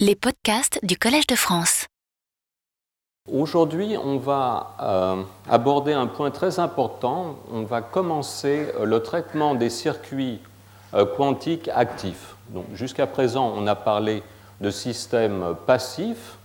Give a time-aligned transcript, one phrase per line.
[0.00, 1.86] Les podcasts du Collège de France.
[3.30, 7.36] Aujourd'hui, on va euh, aborder un point très important.
[7.52, 10.40] On va commencer euh, le traitement des circuits
[10.94, 12.34] euh, quantiques actifs.
[12.72, 14.24] Jusqu'à présent, on a parlé
[14.60, 16.38] de systèmes passifs,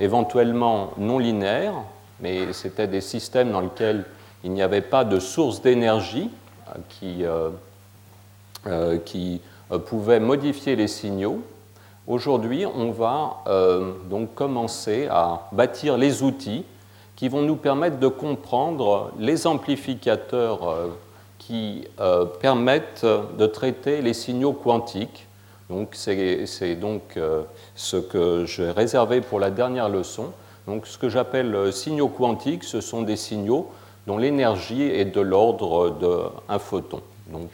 [0.00, 1.84] éventuellement non linéaires,
[2.18, 4.04] mais c'était des systèmes dans lesquels
[4.42, 6.28] il n'y avait pas de source d'énergie
[6.88, 7.24] qui,
[9.04, 9.40] qui
[9.86, 11.40] pouvait modifier les signaux.
[12.10, 16.64] Aujourd'hui, on va euh, donc commencer à bâtir les outils
[17.14, 20.86] qui vont nous permettre de comprendre les amplificateurs euh,
[21.38, 25.28] qui euh, permettent de traiter les signaux quantiques.
[25.68, 27.16] Donc, c'est donc
[27.76, 30.32] ce que j'ai réservé pour la dernière leçon.
[30.66, 33.70] Donc, ce que j'appelle signaux quantiques, ce sont des signaux
[34.08, 35.90] dont l'énergie est de l'ordre
[36.48, 37.02] d'un photon.
[37.28, 37.50] Donc,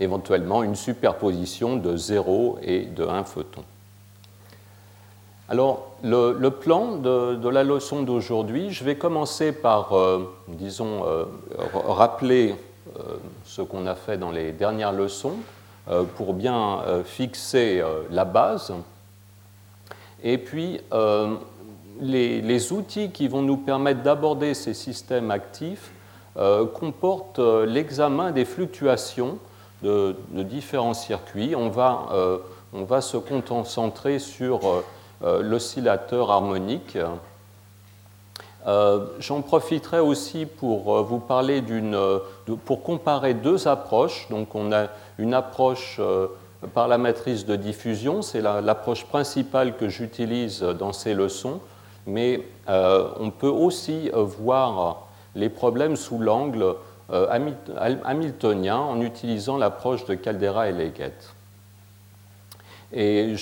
[0.00, 3.62] éventuellement une superposition de 0 et de 1 photon.
[5.50, 11.24] Alors, le, plan de, la leçon d'aujourd'hui, je vais commencer par, euh, disons, euh,
[11.88, 12.54] rappeler
[12.96, 15.36] euh, ce qu'on a fait dans les dernières leçons
[16.16, 18.72] pour bien fixer la base.
[20.22, 20.78] Et puis,
[22.00, 25.90] les, les, outils qui vont nous permettre d'aborder ces systèmes actifs
[26.74, 29.38] comportent l'examen des fluctuations
[29.82, 31.54] de, différents circuits.
[31.56, 32.38] On va, euh,
[32.72, 34.84] on va, se concentrer sur euh,
[35.22, 36.98] euh, l'oscillateur harmonique.
[39.18, 41.98] J'en profiterai aussi pour vous parler d'une,
[42.66, 44.28] pour comparer deux approches.
[44.28, 45.98] Donc, on a une approche
[46.74, 51.60] par la matrice de diffusion, c'est l'approche principale que j'utilise dans ces leçons,
[52.06, 56.76] mais on peut aussi voir les problèmes sous l'angle
[57.10, 61.34] hamiltonien en utilisant l'approche de Caldera et Leggett.
[62.92, 63.36] Et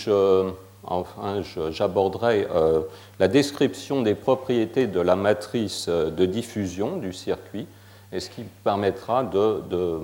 [1.70, 2.80] j'aborderai euh,
[3.18, 7.66] la description des propriétés de la matrice de diffusion du circuit,
[8.12, 10.00] et ce qui permettra euh,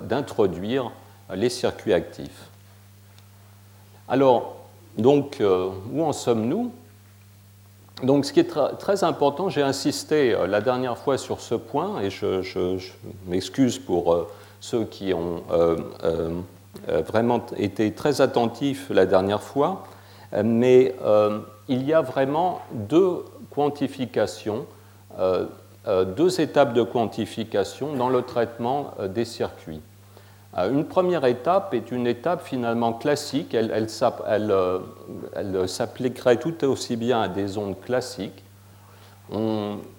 [0.00, 0.90] d'introduire
[1.34, 2.46] les circuits actifs.
[4.08, 4.56] Alors,
[4.98, 5.42] donc,
[5.92, 6.72] où en sommes-nous?
[8.02, 12.00] Donc, ce qui est très important, j'ai insisté euh, la dernière fois sur ce point,
[12.02, 12.78] et je,
[13.26, 14.28] m'excuse pour euh,
[14.60, 15.76] ceux qui ont euh,
[16.86, 19.84] vraiment été très attentifs la dernière fois,
[20.44, 20.94] mais
[21.68, 23.24] il y a vraiment deux
[23.54, 24.66] quantifications,
[25.88, 29.80] deux étapes de quantification dans le traitement des circuits.
[30.56, 33.86] Euh, une première étape est une étape finalement classique, elle,
[34.50, 38.42] euh, s'appliquerait tout aussi bien à des ondes classiques.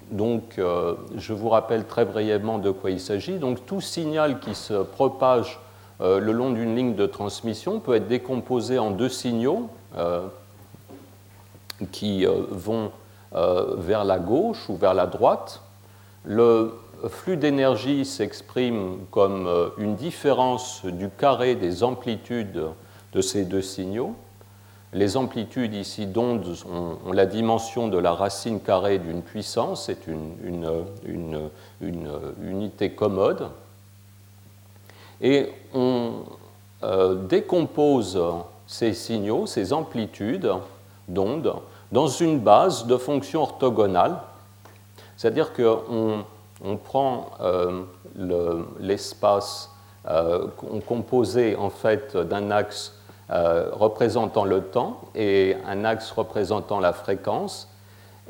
[0.09, 3.38] donc, euh, je vous rappelle très brièvement de quoi il s'agit.
[3.38, 5.59] Donc, tout signal qui se propage
[6.00, 9.68] le long d'une ligne de transmission peut être décomposé en deux signaux
[11.91, 12.91] qui vont
[13.31, 15.62] vers la gauche ou vers la droite.
[17.09, 22.63] Flux d'énergie s'exprime comme euh, une différence du carré des amplitudes
[23.13, 24.16] de ces deux signaux.
[24.94, 31.50] Les amplitudes ici d'ondes ont, la dimension de la racine carrée d'une puissance, c'est une,
[32.41, 33.50] unité commode.
[35.22, 36.24] Et on
[36.84, 38.19] euh, décompose
[38.66, 40.52] ces signaux, ces amplitudes
[41.07, 41.53] d'ondes,
[41.91, 44.19] dans une base de fonctions orthogonales,
[45.18, 46.24] c'est-à-dire qu'on
[46.63, 47.84] on prend euh,
[48.79, 49.69] l'espace
[50.07, 50.47] euh,
[50.88, 52.94] composé en fait d'un axe
[53.29, 57.69] euh, représentant le temps et un axe représentant la fréquence,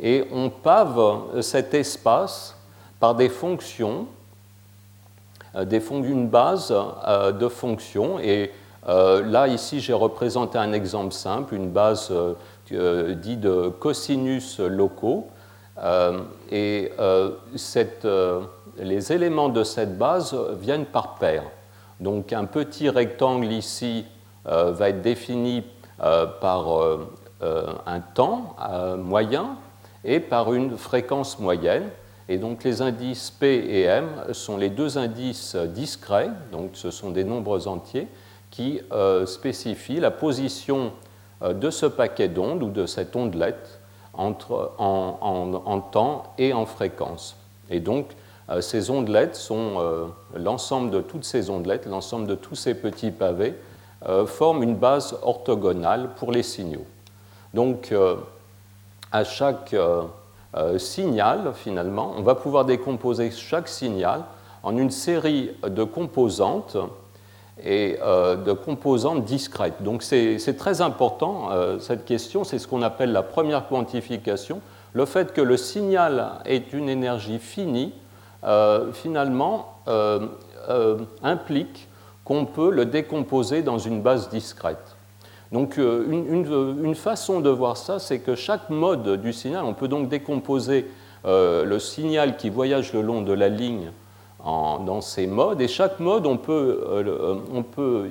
[0.02, 2.56] et on pave cet espace
[3.00, 4.08] par des fonctions,
[5.56, 6.74] des une base
[7.40, 8.52] de fonctions, et
[8.88, 12.12] là ici j'ai représenté un exemple simple, une base
[12.70, 15.28] dite de cosinus locaux,
[16.52, 17.32] et euh,
[18.06, 18.42] euh,
[18.78, 21.44] les éléments de cette base viennent par paire.
[22.00, 24.06] Donc un petit rectangle ici
[24.46, 25.64] va être défini
[26.00, 26.68] par
[27.42, 28.56] un temps
[28.98, 29.58] moyen
[30.06, 31.90] et par une fréquence moyenne.
[32.30, 37.10] Et donc les indices P et M sont les deux indices discrets, donc ce sont
[37.10, 38.08] des nombres entiers,
[38.52, 38.80] qui
[39.26, 40.94] spécifient la position
[41.42, 43.77] de ce paquet d'ondes ou de cette ondelette
[44.18, 47.38] entre, en, temps et en fréquence.
[47.70, 48.08] Et donc,
[48.50, 50.06] euh, ces ondelettes sont euh,
[50.36, 53.56] l'ensemble de toutes ces ondelettes, l'ensemble de tous ces petits pavés,
[54.08, 56.86] euh, forment une base orthogonale pour les signaux.
[57.54, 57.94] Donc,
[59.12, 59.74] à chaque
[60.78, 64.24] signal, finalement, on va pouvoir décomposer chaque signal
[64.64, 66.78] en une série de composantes
[67.64, 69.82] et de composantes discrètes.
[69.82, 71.50] Donc c'est très important,
[71.80, 74.62] cette question, c'est ce qu'on appelle la première quantification.
[74.94, 77.94] Le fait que le signal est une énergie finie,
[78.94, 79.80] finalement,
[81.24, 81.88] implique
[82.28, 84.98] qu'on peut le décomposer dans une base discrète.
[85.54, 89.88] Donc euh, une, façon de voir ça, c'est que chaque mode du signal, on peut
[89.88, 90.88] donc décomposer
[91.26, 93.92] euh, le signal qui voyage le long de la ligne
[94.48, 98.10] dans ces modes, et chaque mode, on peut, euh, on peut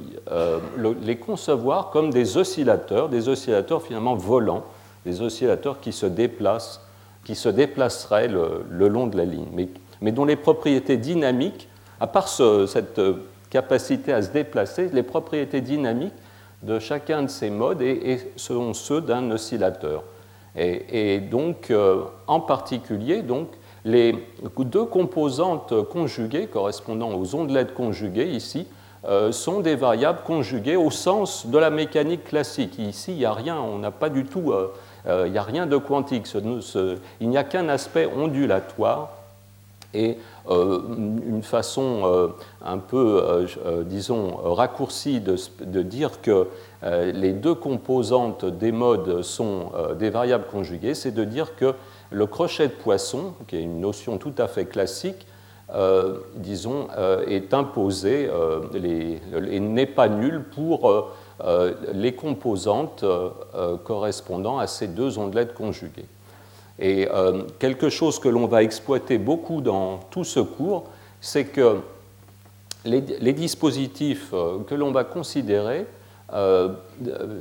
[1.00, 4.64] les concevoir comme des oscillateurs, des oscillateurs finalement volants,
[5.06, 6.82] des oscillateurs qui se déplacent,
[7.24, 9.68] qui se déplaceraient le, long de la ligne, mais,
[10.02, 11.68] mais, dont les propriétés dynamiques,
[12.00, 13.00] à part cette
[13.48, 16.12] capacité à se déplacer, les propriétés dynamiques
[16.62, 20.02] de chacun de ces modes et, sont ceux d'un oscillateur.
[20.58, 23.48] Et, donc, euh, en particulier, donc,
[23.86, 24.16] les
[24.58, 28.66] deux composantes conjuguées correspondant aux ondelettes conjuguées ici
[29.04, 32.80] euh, sont des variables conjuguées au sens de la mécanique classique.
[32.80, 34.72] Ici, il n'y a rien, on n'a pas du tout, euh,
[35.26, 36.26] il n'y a rien de quantique.
[37.20, 39.10] il n'y a qu'un aspect ondulatoire
[39.96, 40.18] et
[40.50, 40.80] euh,
[41.26, 42.28] une façon euh,
[42.64, 43.20] un peu,
[43.64, 46.48] euh, disons, raccourcie de, dire que
[46.82, 51.75] les deux composantes des modes sont des variables conjuguées, c'est de dire que
[52.11, 55.26] le crochet de poisson, qui est une notion tout à fait classique,
[56.34, 56.88] disons,
[57.26, 58.31] est imposé
[58.75, 61.12] et n'est pas nul pour
[61.94, 63.05] les composantes
[63.84, 66.06] correspondant à ces deux ondelettes conjuguées.
[66.78, 70.84] Et euh, quelque chose que l'on va exploiter beaucoup dans tout ce cours,
[71.20, 71.78] c'est que
[72.84, 73.00] les,
[73.32, 75.87] dispositifs euh, que l'on va considérer
[76.32, 76.69] euh,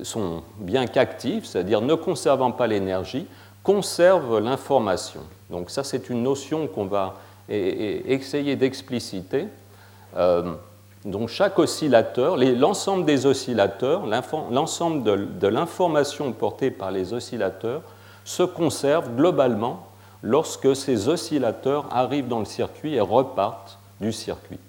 [0.04, 3.28] sont bien qu'actifs, c'est-à-dire ne conservant pas l'énergie,
[3.64, 5.22] conservent l'information.
[5.50, 7.16] Donc ça, c'est une notion qu'on va
[7.48, 9.48] essayer d'expliciter.
[11.06, 14.08] donc chaque oscillateur, l'ensemble des oscillateurs,
[14.50, 17.84] l'ensemble de l'information portée par les oscillateurs
[18.24, 19.86] se conserve globalement
[20.24, 24.60] lorsque ces oscillateurs arrivent dans le circuit et repartent du circuit.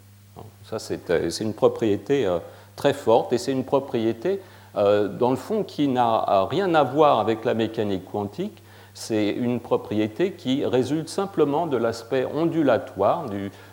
[0.69, 2.39] Ça, c'est euh, une propriété euh,
[2.77, 4.41] très forte et c'est une propriété,
[4.77, 8.63] euh, dans le fond, qui n'a rien à voir avec la mécanique quantique.
[8.95, 13.27] C'est une propriété qui résulte simplement de l'aspect ondulatoire,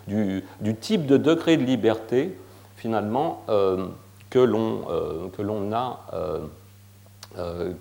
[0.06, 0.44] du,
[0.80, 2.36] type de degré de liberté,
[2.76, 3.42] finalement,
[4.28, 6.00] que l'on a
[7.36, 7.72] euh,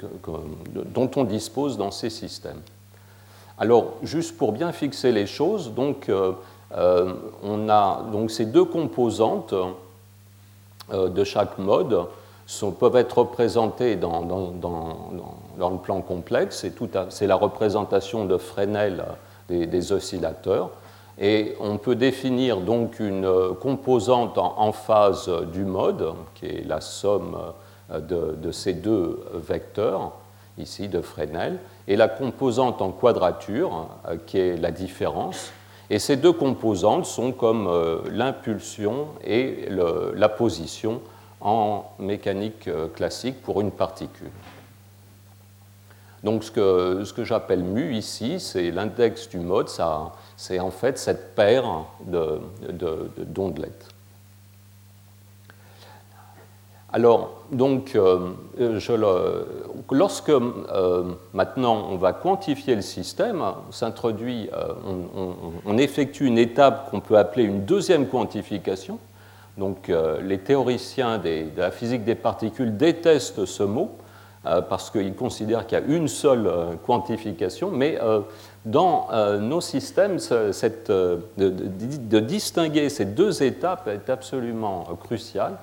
[0.95, 2.61] dont on dispose dans ces systèmes.
[3.59, 6.31] Alors, juste pour bien fixer les choses, donc, euh,
[6.75, 9.53] euh, on a donc ces deux composantes
[10.91, 12.07] de chaque mode
[12.79, 16.65] peuvent être représentées dans, dans, le plan complexe.
[17.09, 19.05] C'est la représentation de Fresnel
[19.49, 20.71] des, des, oscillateurs.
[21.19, 23.29] Et on peut définir donc une
[23.61, 27.37] composante en, phase du mode, qui est la somme
[27.89, 30.11] de, ces deux vecteurs,
[30.57, 35.51] ici de Fresnel, et la composante en quadrature, euh, qui est la différence.
[35.93, 41.01] Et ces deux composantes sont comme euh, l'impulsion et la position
[41.39, 44.31] en mécanique euh, classique pour une particule.
[46.23, 49.69] Donc ce que, ce que j'appelle mu ici, c'est l'index du mode,
[50.35, 51.85] c'est en fait cette paire
[53.27, 53.87] d'ondelettes.
[56.95, 58.29] Alors, donc, euh,
[58.59, 58.93] je
[59.91, 64.73] lorsque euh, maintenant on va quantifier le système, s'introduit, euh,
[65.65, 68.99] on, effectue une étape qu'on peut appeler une deuxième quantification.
[69.57, 69.91] Donc,
[70.23, 73.91] les théoriciens de la physique des particules détestent ce mot
[74.43, 76.49] parce qu'ils considèrent qu'il y a une seule
[76.87, 77.99] quantification, mais
[78.65, 79.09] dans
[79.39, 85.55] nos systèmes, cette, de distinguer ces deux étapes est absolument crucial.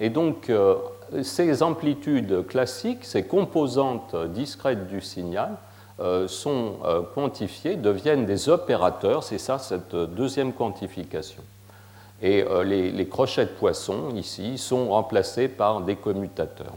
[0.00, 0.76] Et donc, euh,
[1.22, 5.56] ces amplitudes classiques, ces composantes discrètes du signal,
[6.00, 11.42] euh, sont euh, quantifiées, deviennent des opérateurs, c'est ça cette deuxième quantification.
[12.22, 16.74] Et les, crochets de poisson, ici, sont remplacés par des commutateurs.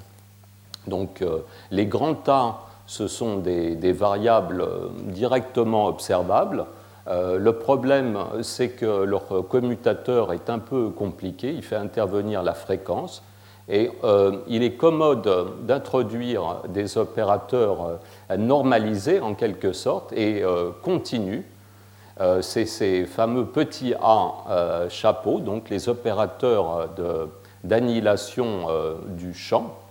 [0.87, 1.21] Donc
[1.69, 4.65] les grands tas, ce sont des variables
[5.07, 6.65] directement observables,
[7.07, 12.53] euh, le problème, c'est que leur commutateur est un peu compliqué, il fait intervenir la
[12.53, 13.23] fréquence,
[13.69, 15.29] et euh, il est commode
[15.65, 17.99] d'introduire des opérateurs
[18.31, 20.43] euh, normalisés en quelque sorte et
[20.81, 21.43] continus.
[22.41, 26.89] c'est ces fameux petits a chapeau, donc les opérateurs
[27.63, 28.67] d'annihilation
[29.07, 29.82] du champ, euh,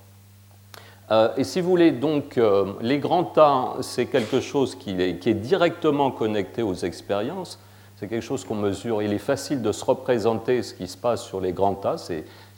[1.36, 6.10] et si vous voulez, donc, euh, les grands tas, c'est quelque chose qui est, directement
[6.10, 7.58] connecté aux expériences.
[7.96, 9.02] c'est quelque chose qu'on mesure.
[9.02, 11.96] Il est facile de se représenter ce qui se passe sur les grands tas.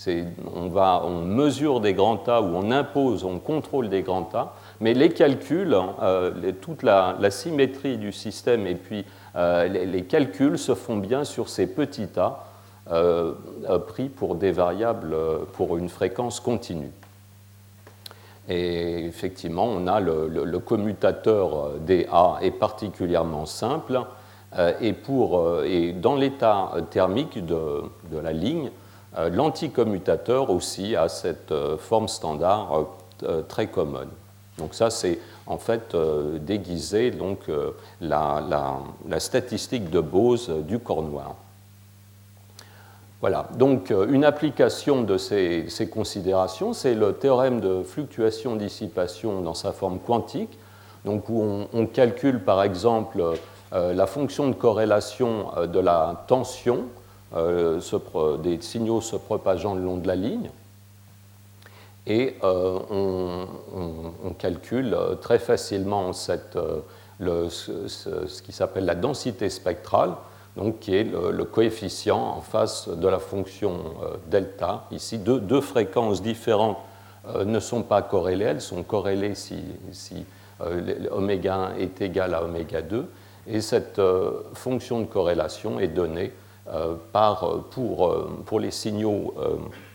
[0.07, 4.55] on, mesure des grands tas ou on impose, on contrôle des grands tas.
[4.81, 9.05] Mais les calculs, euh, toute la, symétrie du système et puis
[9.37, 12.09] euh, les, calculs se font bien sur ces petits
[12.91, 13.33] euh,
[13.89, 15.17] pris pour des variables
[15.55, 16.93] pour une fréquence continue.
[18.49, 24.01] Et effectivement, on a le, commutateur dA est particulièrement simple.
[24.81, 27.83] Et, pour, et dans l'état thermique de,
[28.13, 28.71] de, la ligne,
[29.33, 32.87] l'anticommutateur aussi a cette forme standard
[33.49, 34.11] très commune.
[34.59, 38.79] Donc ça, c'est en fait euh, déguisé donc, euh, la,
[39.19, 41.35] statistique de Bose du corps noir.
[43.21, 49.73] Voilà, donc euh, une application de ces, considérations, c'est le théorème de fluctuation-dissipation dans sa
[49.73, 50.59] forme quantique,
[51.05, 53.23] donc où on, calcule par exemple
[53.73, 56.85] la fonction de corrélation de la tension
[57.35, 60.49] des signaux se propageant le long de la ligne.
[62.07, 70.11] Et euh, on, calcule euh, très facilement euh, ce, qui s'appelle la densité spectrale,
[70.57, 73.77] donc qui est le, coefficient en face de la fonction
[74.31, 74.87] delta.
[74.91, 76.79] Ici, deux, fréquences différentes
[77.45, 79.57] ne sont pas corrélées, elles sont corrélées si,
[79.91, 80.25] si
[81.11, 83.07] oméga 1 est égal à oméga 2,
[83.49, 84.01] et cette
[84.53, 86.33] fonction de corrélation est donnée
[87.13, 88.15] par, pour,
[88.47, 89.35] pour les signaux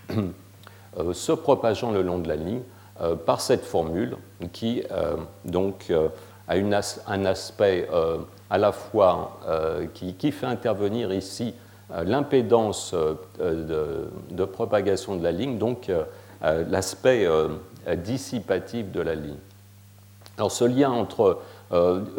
[0.98, 2.62] euh, se propageant le long de la ligne
[3.02, 4.18] euh, par cette formule
[4.52, 5.92] qui euh, donc
[6.48, 7.88] a un aspect
[8.50, 9.40] à la fois
[9.94, 11.54] qui, fait intervenir ici
[12.04, 12.96] l'impédance
[13.40, 15.92] de, propagation de la ligne, donc
[16.42, 17.28] l'aspect
[17.98, 19.38] dissipatif de la ligne.
[20.38, 21.40] Alors ce lien entre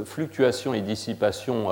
[0.05, 1.69] fluctuation et dissipation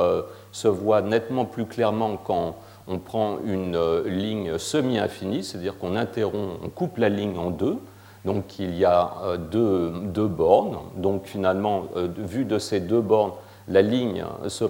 [0.52, 2.56] se voit nettement plus clairement quand
[2.88, 7.76] on prend une euh, ligne semi-infinie, c'est-à-dire qu'on interrompt, on coupe la ligne en deux.
[8.24, 10.78] Donc il y a euh, deux, bornes.
[10.96, 13.32] Donc finalement, euh, vu de ces deux bornes,
[13.68, 14.64] la ligne se,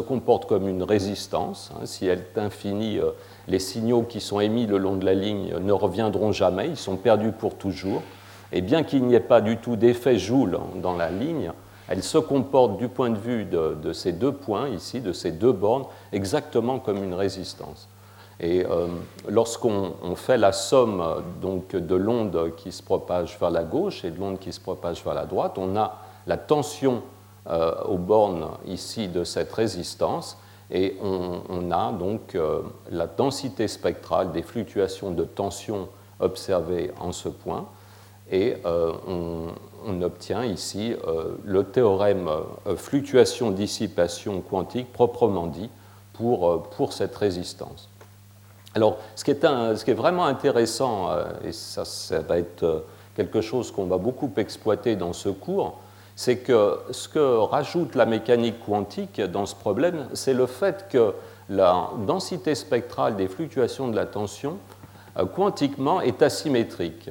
[0.00, 1.70] comporte comme une résistance.
[1.74, 1.86] Hein.
[1.86, 3.00] Si elle est infinie,
[3.46, 6.96] les signaux qui sont émis le long de la ligne ne reviendront jamais, ils sont
[6.96, 8.02] perdus pour toujours.
[8.52, 11.52] Et bien qu'il n'y ait pas du tout d'effet Joule dans la ligne,
[11.88, 15.52] elle se comporte du point de vue de, ces deux points ici, de ces deux
[15.52, 17.87] bornes, exactement comme une résistance.
[18.40, 18.86] Et euh,
[19.28, 21.02] lorsqu'on fait la somme
[21.40, 25.02] donc, de l'onde qui se propage vers la gauche et de l'onde qui se propage
[25.04, 27.02] vers la droite, on a la tension
[27.48, 30.38] euh, aux bornes ici de cette résistance
[30.70, 35.88] et on, a donc euh, la densité spectrale des fluctuations de tension
[36.20, 37.66] observées en ce point
[38.30, 39.46] et on,
[39.86, 40.94] on obtient ici
[41.44, 42.28] le théorème
[42.76, 45.70] fluctuation-dissipation quantique proprement dit
[46.12, 47.88] pour, pour cette résistance.
[48.74, 51.08] Alors, ce qui est, vraiment intéressant,
[51.44, 51.84] et ça,
[52.28, 52.84] va être
[53.16, 55.78] quelque chose qu'on va beaucoup exploiter dans ce cours,
[56.14, 61.14] c'est que ce que rajoute la mécanique quantique dans ce problème, c'est le fait que
[61.48, 64.58] la densité spectrale des fluctuations de la tension,
[65.34, 67.10] quantiquement, est asymétrique.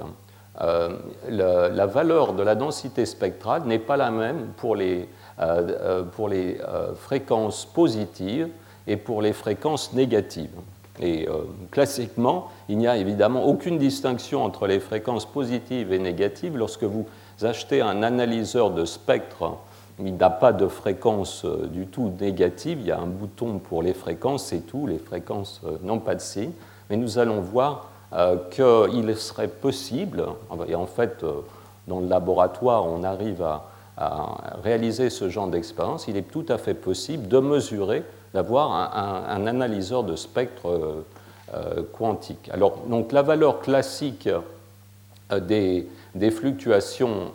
[0.61, 0.89] Euh,
[1.29, 5.03] la, valeur de la densité spectrale n'est pas la même euh,
[5.39, 6.59] euh, pour les
[6.95, 8.49] fréquences positives
[8.87, 10.55] et pour les fréquences négatives.
[10.99, 11.27] Et
[11.69, 16.57] classiquement, il n'y a évidemment aucune distinction entre les fréquences positives et négatives.
[16.57, 17.05] Lorsque vous
[17.43, 19.57] achetez un analyseur de spectre,
[20.03, 22.79] il n'a pas de fréquence du tout négative.
[22.81, 24.87] Il y a un bouton pour les fréquences, c'est tout.
[24.87, 26.51] Les fréquences n'ont pas de signe.
[26.89, 30.23] Mais nous allons voir euh, qu'il serait possible,
[30.69, 31.41] et en fait, euh,
[31.89, 33.65] dans le laboratoire, on arrive à,
[34.63, 38.03] réaliser ce genre d'expérience, il est tout à fait possible de mesurer,
[38.34, 38.72] d'avoir
[39.29, 41.03] un, analyseur de spectre
[41.53, 42.50] euh, quantique.
[42.51, 44.29] Alors, donc, la valeur classique
[45.31, 45.88] des,
[46.31, 47.31] fluctuations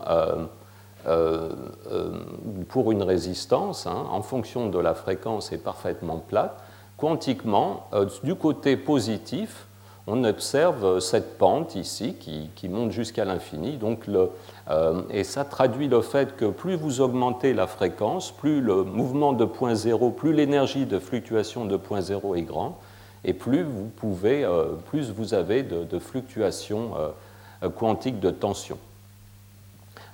[2.68, 6.56] pour une résistance, hein, en fonction de la fréquence, est parfaitement plate.
[6.96, 7.88] Quantiquement,
[8.22, 9.66] du côté positif,
[10.06, 13.78] on observe cette pente ici qui, monte jusqu'à l'infini.
[14.68, 19.32] Euh, et ça traduit le fait que plus vous augmentez la fréquence, plus le mouvement
[19.32, 22.72] de point zéro, plus l'énergie de fluctuation de point zéro est grande,
[23.24, 26.92] et plus vous pouvez, euh, plus vous avez de, fluctuations
[27.62, 28.78] euh, quantiques de tension.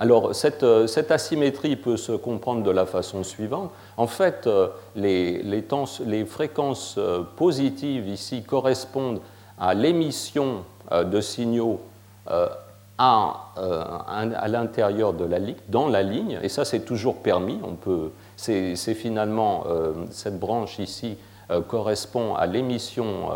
[0.00, 0.62] Alors, cette,
[1.11, 3.73] asymétrie peut se comprendre de la façon suivante.
[3.97, 4.49] En fait,
[4.95, 7.00] les fréquences
[7.37, 9.21] positives ici correspondent
[9.60, 11.80] à l'émission euh, de signaux
[12.30, 12.48] euh,
[12.96, 17.58] à, euh, à l'intérieur de la ligne, dans la ligne, et ça c'est toujours permis,
[17.62, 19.64] on peut c'est finalement,
[20.12, 21.16] cette branche ici
[21.66, 23.30] correspond à l'émission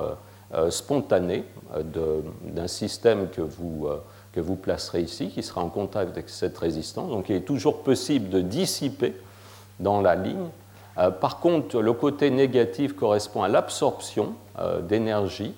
[0.70, 1.44] spontanée
[1.84, 3.88] d'un système que vous,
[4.32, 7.10] que vous placerez ici, qui sera en contact avec cette résistance.
[7.10, 9.16] Donc il est toujours possible de dissiper
[9.80, 10.50] dans la ligne.
[11.20, 14.34] par contre, le côté négatif correspond à l'absorption
[14.88, 15.52] d'énergie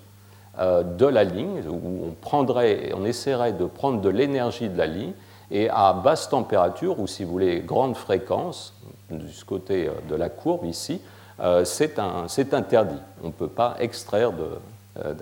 [0.59, 5.13] de la ligne, où on, prendrait, on essaierait de prendre de l'énergie de la ligne,
[5.51, 8.75] et à basse température, ou si vous voulez grande fréquence,
[9.11, 11.01] du côté euh, de la courbe ici,
[11.41, 13.01] euh, c'est interdit.
[13.23, 14.33] On ne peut pas extraire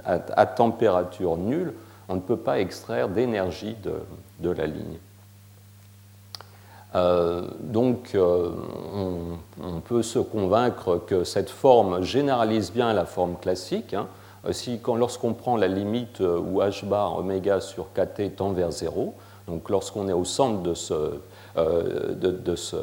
[0.04, 1.72] à, température nulle,
[2.08, 3.76] on ne peut pas extraire d'énergie
[4.40, 4.98] de, la ligne.
[7.60, 13.94] donc, on, peut se convaincre que cette forme généralise bien la forme classique.
[13.94, 18.72] Hein, euh, lorsqu'on prend la limite euh, où h bar oméga sur kt tend vers
[18.72, 19.14] 0,
[19.48, 20.72] donc lorsqu'on est au centre
[21.56, 22.76] euh, de, ce,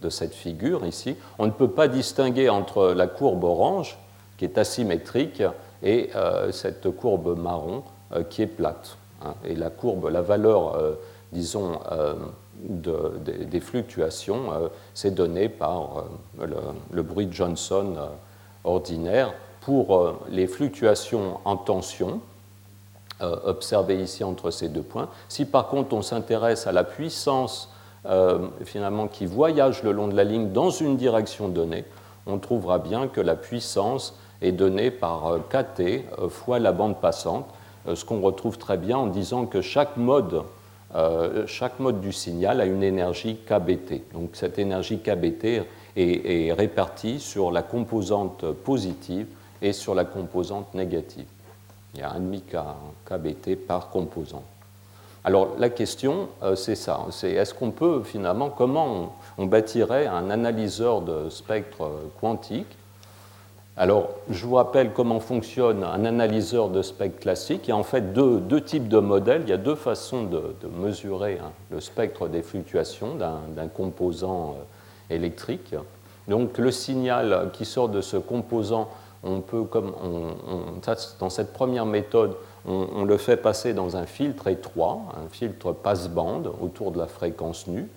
[0.00, 3.98] de, cette figure ici, on ne peut pas distinguer entre la courbe orange,
[4.38, 5.42] qui est asymétrique,
[5.82, 6.10] et
[6.52, 7.82] cette courbe marron,
[8.30, 8.96] qui est plate.
[9.22, 9.34] Hein.
[9.44, 10.78] Et la courbe, la valeur,
[11.32, 11.78] disons,
[12.64, 16.04] des fluctuations, c'est donné par
[16.92, 17.94] le, bruit de Johnson
[18.64, 19.32] ordinaire
[19.66, 22.20] pour euh, les fluctuations en tension
[23.20, 25.08] euh, observées ici entre ces deux points.
[25.28, 27.68] Si par contre on s'intéresse à la puissance
[28.08, 31.84] euh, finalement qui voyage le long de la ligne dans une direction donnée,
[32.28, 37.46] on trouvera bien que la puissance est donnée par kT fois la bande passante,
[37.92, 40.42] ce qu'on retrouve très bien en disant que chaque mode,
[41.46, 44.12] chaque mode du signal a une énergie kBT.
[44.12, 49.26] Donc cette énergie kBT est, est répartie sur la composante positive
[49.62, 51.26] et sur la composante négative.
[51.94, 52.62] Il y a 1,5
[53.06, 54.44] kBT par composante.
[55.26, 60.30] Alors la question, euh, c'est ça, c'est est-ce qu'on peut finalement, comment on, bâtirait un
[60.30, 62.68] analyseur de spectre euh, quantique?
[63.76, 67.62] Alors je vous rappelle comment fonctionne un analyseur de spectre classique.
[67.64, 70.22] Il y a en fait deux, deux types de modèles, il y a deux façons
[70.22, 74.54] de, mesurer hein, le spectre des fluctuations d'un composant
[75.10, 75.74] euh, électrique.
[76.28, 78.88] Donc le signal qui sort de ce composant
[79.22, 79.92] on peut, comme
[81.18, 86.52] dans cette première méthode, on, le fait passer dans un filtre étroit, un filtre passe-bande
[86.60, 87.88] autour de la fréquence nue.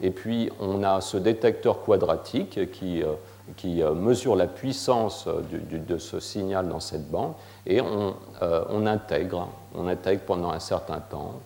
[0.00, 3.14] Et puis on a ce détecteur quadratique qui, euh,
[3.56, 7.32] qui euh, mesure la puissance euh, de ce signal dans cette bande
[7.66, 11.40] et on, on, intègre, on intègre pendant un certain temps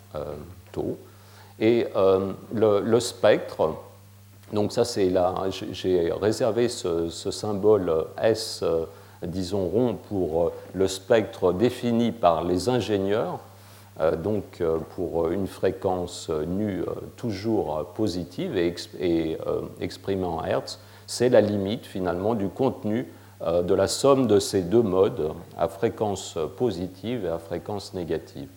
[0.73, 0.99] tôt.
[1.61, 1.87] Et
[2.53, 3.75] le, spectre,
[4.53, 8.65] donc ça c'est là, j'ai réservé ce, symbole S
[9.27, 13.41] disons rond pour euh, le spectre défini par les ingénieurs,
[14.01, 16.83] euh, donc euh, pour une fréquence nue
[17.17, 19.37] toujours positive et,
[19.81, 23.07] exprimée en Hertz, c'est la limite finalement du contenu
[23.41, 28.49] de la somme de ces deux modes à fréquence positive et à fréquence négative.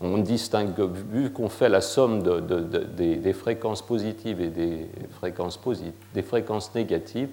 [0.00, 0.72] On distingue,
[1.12, 5.60] vu qu'on fait la somme des, fréquences positives et des fréquences,
[6.14, 7.28] des fréquences négatives,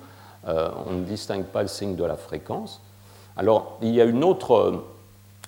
[0.47, 2.81] euh, on ne distingue pas le signe de la fréquence.
[3.37, 4.83] Alors, il y a une autre,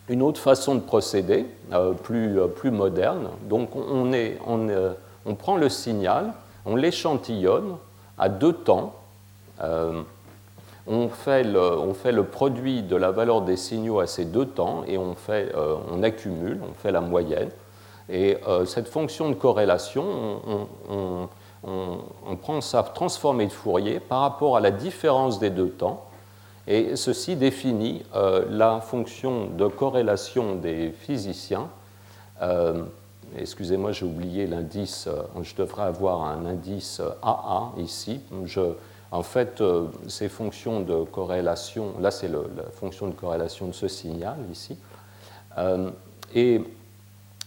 [0.07, 3.29] une autre façon de procéder, euh, plus, euh, plus, moderne.
[3.43, 4.69] Donc, on, est, on,
[5.25, 6.33] on, prend le signal,
[6.65, 7.75] on l'échantillonne
[8.17, 8.93] à deux temps.
[10.87, 14.45] on, fait le, on, fait le, produit de la valeur des signaux à ces deux
[14.45, 15.53] temps et on, fait,
[15.91, 17.49] on accumule, on fait la moyenne.
[18.07, 20.05] Et cette fonction de corrélation,
[20.47, 21.27] on, on,
[22.41, 26.05] prend sa transformée de Fourier par rapport à la différence des deux temps,
[26.67, 31.69] et ceci définit euh, la fonction de corrélation des physiciens.
[32.41, 32.83] Euh,
[33.37, 38.19] excusez-moi, j'ai oublié l'indice, euh, je devrais avoir un indice AA ici.
[39.11, 39.63] en fait,
[40.07, 44.75] ces fonctions de corrélation, là c'est la fonction de corrélation de ce signal ici.
[46.33, 46.61] et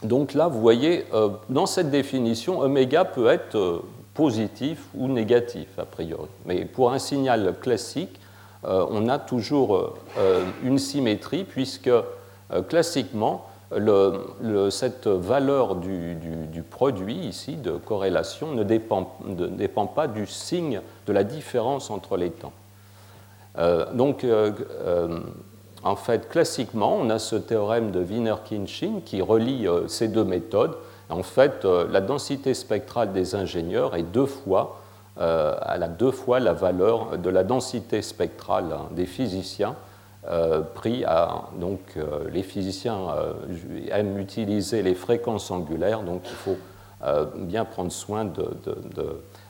[0.04, 1.04] donc là, vous voyez,
[1.50, 3.82] dans cette définition, oméga peut être
[4.18, 6.26] positif ou négatif, a priori.
[6.44, 8.18] Mais pour un signal classique,
[8.64, 12.02] euh, on a toujours euh, une symétrie, puisque euh,
[12.68, 13.46] classiquement,
[14.70, 21.12] cette valeur du, produit ici de corrélation ne dépend, ne dépend, pas du signe de
[21.12, 22.54] la différence entre les temps.
[23.92, 24.24] donc,
[25.84, 30.74] en fait, classiquement, on a ce théorème de Wiener-Khinchin qui relie ces deux méthodes
[31.10, 34.80] en fait, euh, la densité spectrale des ingénieurs est deux fois,
[35.18, 35.54] euh,
[35.98, 39.74] deux fois la valeur de la densité spectrale des physiciens
[40.28, 41.44] euh, pris à.
[41.58, 41.80] Donc,
[42.30, 42.98] les physiciens
[43.90, 46.58] aiment utiliser les fréquences angulaires, donc il faut
[47.36, 48.28] bien prendre soin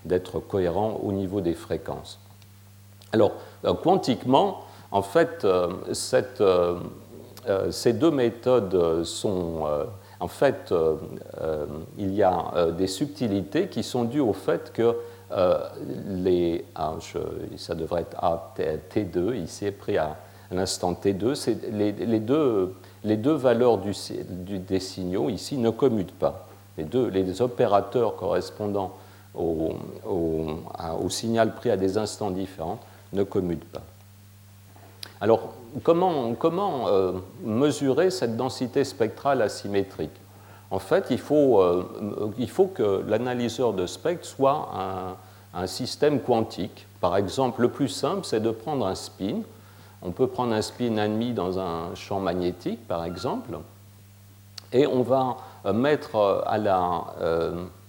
[0.05, 2.21] d'être cohérent au niveau des fréquences.
[3.13, 3.33] Alors,
[3.83, 5.47] quantiquement, en fait,
[7.71, 9.67] ces deux méthodes sont
[10.21, 10.97] en fait, euh,
[11.41, 14.97] euh, il y a euh, des subtilités qui sont dues au fait que
[16.07, 16.95] les, ah,
[17.59, 20.17] ça devrait être A, T2, ici pris à
[20.51, 23.93] l'instant T2, les, les, deux, les deux valeurs du,
[24.59, 26.49] des signaux ici ne commutent pas.
[26.79, 28.95] Les, deux, les opérateurs correspondant
[29.35, 29.75] au,
[30.07, 32.79] au, signal pris à des instants différents
[33.13, 33.83] ne commutent pas.
[35.21, 36.35] Alors, comment,
[36.89, 40.15] euh, mesurer cette densité spectrale asymétrique?
[40.71, 41.85] En fait, il faut, euh,
[42.75, 44.69] que l'analyseur de spectre soit
[45.55, 46.87] un, système quantique.
[47.01, 49.41] Par exemple, le plus simple, c'est de prendre un spin.
[50.03, 53.59] On peut prendre un spin admis dans un champ magnétique, par exemple,
[54.73, 55.39] et on va
[55.73, 57.03] mettre à la,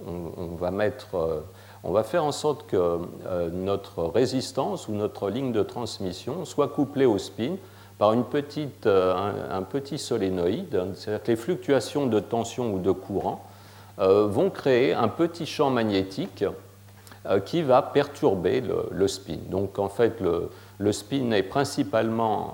[0.04, 1.44] on va mettre
[1.84, 6.68] on va faire en sorte que euh, notre résistance ou notre ligne de transmission soit
[6.68, 7.56] couplée au spin
[7.98, 13.46] par euh, un, petit solénoïde, c'est-à-dire que les fluctuations de tension ou de courant
[14.00, 16.44] euh, vont créer un petit champ magnétique
[17.46, 19.38] qui va perturber le, spin.
[19.50, 22.54] Donc en fait, le, spin est principalement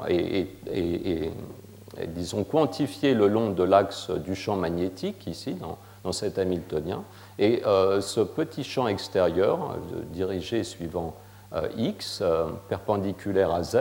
[2.08, 7.04] disons, quantifié le long de l'axe du champ magnétique, ici, dans, dans cet Hamiltonien.
[7.38, 11.16] Et euh, ce petit champ extérieur, euh, dirigé suivant
[11.54, 12.24] euh, x,
[12.70, 13.78] perpendiculaire à z,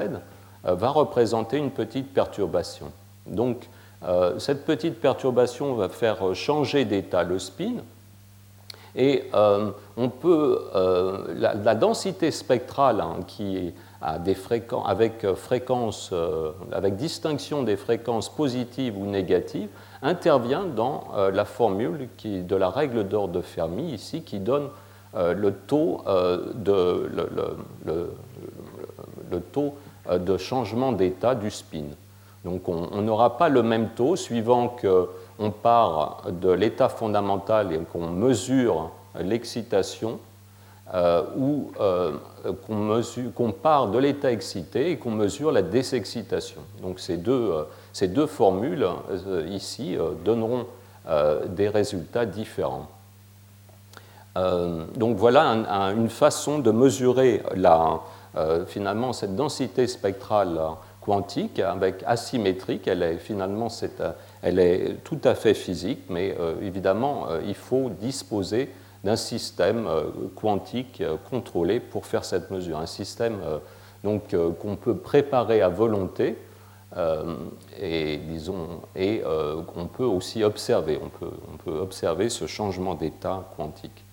[0.64, 2.90] va représenter une petite perturbation.
[3.26, 3.68] Donc,
[4.38, 7.74] cette petite perturbation va faire changer d'état le spin.
[8.96, 10.62] Et on peut,
[11.36, 13.74] la, densité spectrale hein, qui
[14.20, 15.26] des fréquences, avec,
[16.72, 19.68] avec distinction des fréquences positives ou négatives
[20.04, 24.68] intervient dans euh, la formule de la règle d'or de Fermi, ici, qui donne
[25.16, 27.10] euh, le taux, euh, de,
[29.30, 29.74] le, taux
[30.10, 31.86] de changement d'état du spin.
[32.44, 38.10] Donc on n'aura pas le même taux suivant qu'on part de l'état fondamental et qu'on
[38.10, 40.18] mesure l'excitation
[41.38, 41.72] ou
[43.34, 46.60] qu'on part de l'état excité et qu'on mesure la désexcitation.
[46.82, 47.50] Donc ces deux
[47.94, 50.66] ces deux formules euh, ici euh, donneront
[51.08, 52.88] euh, des résultats différents.
[54.96, 55.44] donc voilà
[55.96, 58.00] une façon de mesurer la,
[58.66, 60.58] finalement cette densité spectrale
[61.00, 62.88] quantique avec asymétrique.
[62.88, 63.68] Elle est finalement
[64.42, 69.86] elle est tout à fait physique, mais évidemment il faut disposer d'un système
[70.34, 73.36] quantique contrôlé pour faire cette mesure, un système
[74.02, 76.36] donc qu'on peut préparer à volonté
[77.80, 84.04] et disons, euh, on peut aussi observer, on peut, observer ce changement d'état quantique.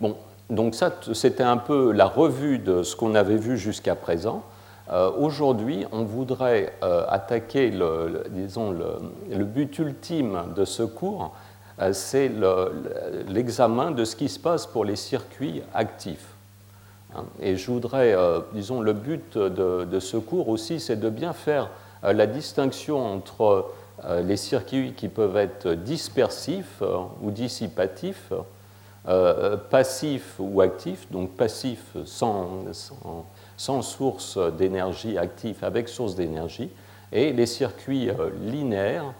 [0.00, 0.16] Bon,
[0.48, 4.42] donc ça, c'était un peu la revue de ce qu'on avait vu jusqu'à présent.
[4.90, 11.32] Euh, aujourd'hui, on voudrait attaquer le, disons, le, but ultime de ce cours,
[11.92, 12.30] c'est
[13.28, 16.29] l'examen de ce qui se passe pour les circuits actifs.
[17.14, 17.24] Hein.
[17.40, 21.70] Et je voudrais, euh, disons, le but de, ce cours aussi, c'est de bien faire
[22.04, 23.66] euh, la distinction entre
[24.04, 26.82] euh, les circuits qui peuvent être dispersifs
[27.22, 28.32] ou dissipatifs,
[29.70, 32.64] passifs ou actifs, donc passifs sans,
[33.56, 36.70] sans, source d'énergie, actifs avec source d'énergie,
[37.10, 38.10] et les circuits
[38.42, 39.14] linéaires,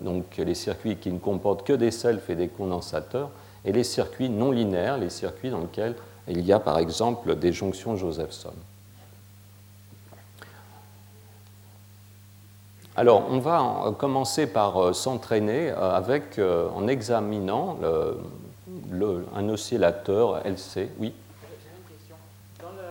[0.00, 3.30] donc les circuits qui ne comportent que des selfs et des condensateurs,
[3.66, 5.94] et les circuits non linéaires, les circuits dans lesquels
[6.28, 8.54] il y a par exemple des jonctions Josephson.
[12.96, 17.76] Alors, on va commencer par euh, s'entraîner euh, avec, euh, en examinant
[19.34, 20.90] un oscillateur LC.
[21.00, 21.12] Oui.
[22.62, 22.86] Dans le,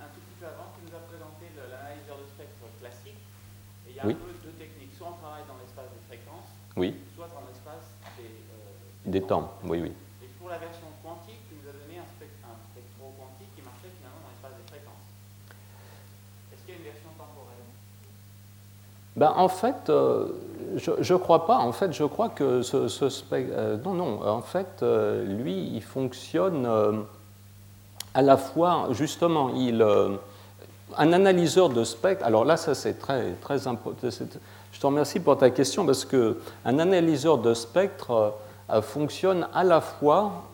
[0.00, 3.20] un tout petit peu avant, tu nous as présenté l'analyseur de spectre classique.
[3.86, 4.96] Et il y a un peu deux techniques.
[4.96, 6.94] Soit on travaille dans l'espace des fréquences, oui.
[7.14, 7.84] soit dans l'espace
[8.16, 9.52] des, des, des temps.
[9.64, 9.92] Oui, oui.
[19.16, 20.26] Ben, en fait, euh,
[20.76, 21.58] je ne crois pas.
[21.58, 24.26] En fait, je crois que ce, ce euh, non, non.
[24.26, 26.68] En fait, euh, lui, il fonctionne
[28.14, 29.84] à la fois, justement, il,
[30.96, 32.24] un analyseur de spectre.
[32.24, 34.08] Alors là, ça c'est très, très important.
[34.72, 38.34] Je te remercie pour ta question parce que un analyseur de spectre
[38.82, 40.44] fonctionne à la fois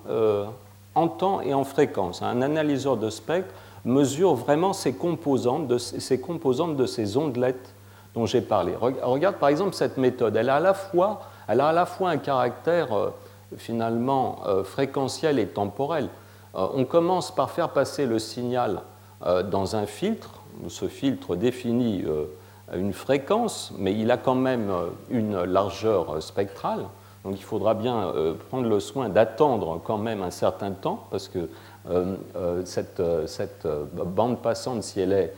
[0.95, 2.23] en temps et en fréquence.
[2.23, 3.53] Un analyseur de spectre
[3.85, 7.70] mesure vraiment ces composantes de ces, composantes de ces ondelettes
[8.15, 8.75] dont j'ai parlé.
[9.03, 10.37] Regarde par exemple cette méthode.
[10.37, 12.89] Elle a à la fois, elle a à la fois un caractère
[13.57, 16.09] finalement fréquentiel et temporel.
[16.55, 18.83] on commence par faire passer le signal
[19.51, 20.31] dans un filtre.
[20.69, 22.05] Ce filtre définit
[22.75, 24.73] une fréquence, mais il a quand même
[25.11, 26.85] une largeur spectrale.
[27.25, 28.13] Donc il faudra bien
[28.49, 31.49] prendre le soin d'attendre quand même un certain temps, parce que
[32.65, 35.35] cette, cette, bande passante, si elle est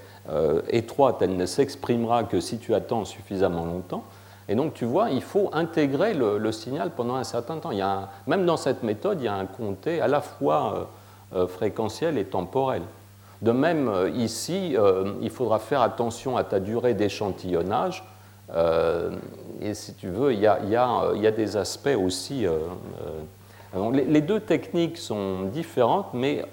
[0.69, 4.05] étroite, elle ne s'exprimera que si tu attends suffisamment longtemps.
[4.49, 7.71] Et donc tu vois, il faut intégrer le, signal pendant un certain temps.
[7.71, 10.89] Il y a même dans cette méthode, il y a un compté à la fois
[11.49, 12.83] fréquentiel et temporel.
[13.43, 18.05] De même, euh, ici, euh, il faudra faire attention à ta durée d'échantillonnage.
[18.55, 19.11] Euh,
[19.61, 22.47] et si tu veux, il y a, des aspects aussi.
[23.93, 26.45] les, deux techniques sont différentes, mais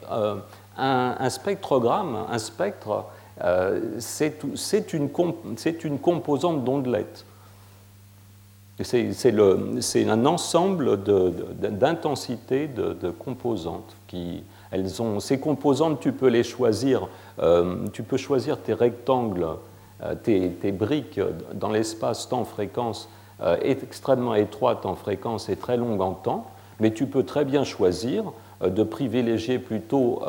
[0.77, 3.05] un, spectrogramme, un spectre,
[3.99, 5.10] c'est une,
[5.99, 7.25] composante d'ondelette.
[8.82, 17.08] C'est un ensemble d'intensités de, composantes qui, elles ont, ces composantes, tu peux les choisir.
[17.39, 19.47] Euh, tu peux choisir tes rectangles,
[20.04, 21.19] euh, tes, briques
[21.54, 23.10] dans l'espace temps-fréquence
[23.41, 26.45] euh, extrêmement étroite en fréquence et très longue en temps,
[26.80, 28.25] mais tu peux très bien choisir
[28.62, 30.22] de privilégier plutôt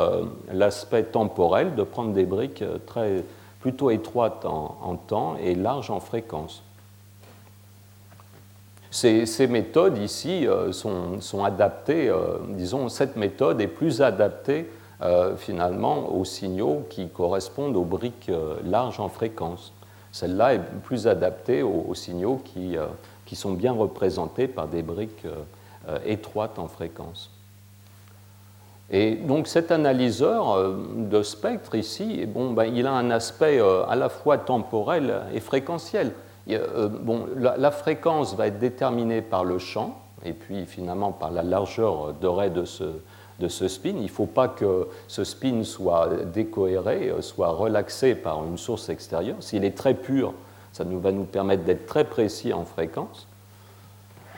[0.53, 3.25] l'aspect temporel, de prendre des briques très,
[3.61, 6.63] plutôt étroites en temps et larges en fréquence.
[8.91, 14.69] Ces, méthodes ici euh, sont, adaptées, euh, disons, cette méthode est plus adaptée
[15.01, 18.31] euh, finalement aux signaux qui correspondent aux briques
[18.65, 19.73] larges en fréquence.
[20.11, 22.77] Celle-là est plus adaptée aux, signaux qui,
[23.27, 25.25] qui, sont bien représentés par des briques
[26.05, 27.31] étroites en fréquence.
[28.91, 34.09] Et donc cet analyseur de spectre ici, bon, ben, il a un aspect à la
[34.09, 36.13] fois temporel et fréquentiel.
[36.49, 41.43] Euh, bon, la, fréquence va être déterminée par le champ et puis finalement par la
[41.43, 42.85] largeur ray de ce,
[43.39, 43.95] de ce spin.
[43.97, 48.89] Il ne faut pas que ce spin soit décohéré, euh, soit relaxé par une source
[48.89, 49.37] extérieure.
[49.41, 50.35] S'il est très pur,
[50.73, 53.27] ça nous, va nous permettre d'être très précis en fréquence.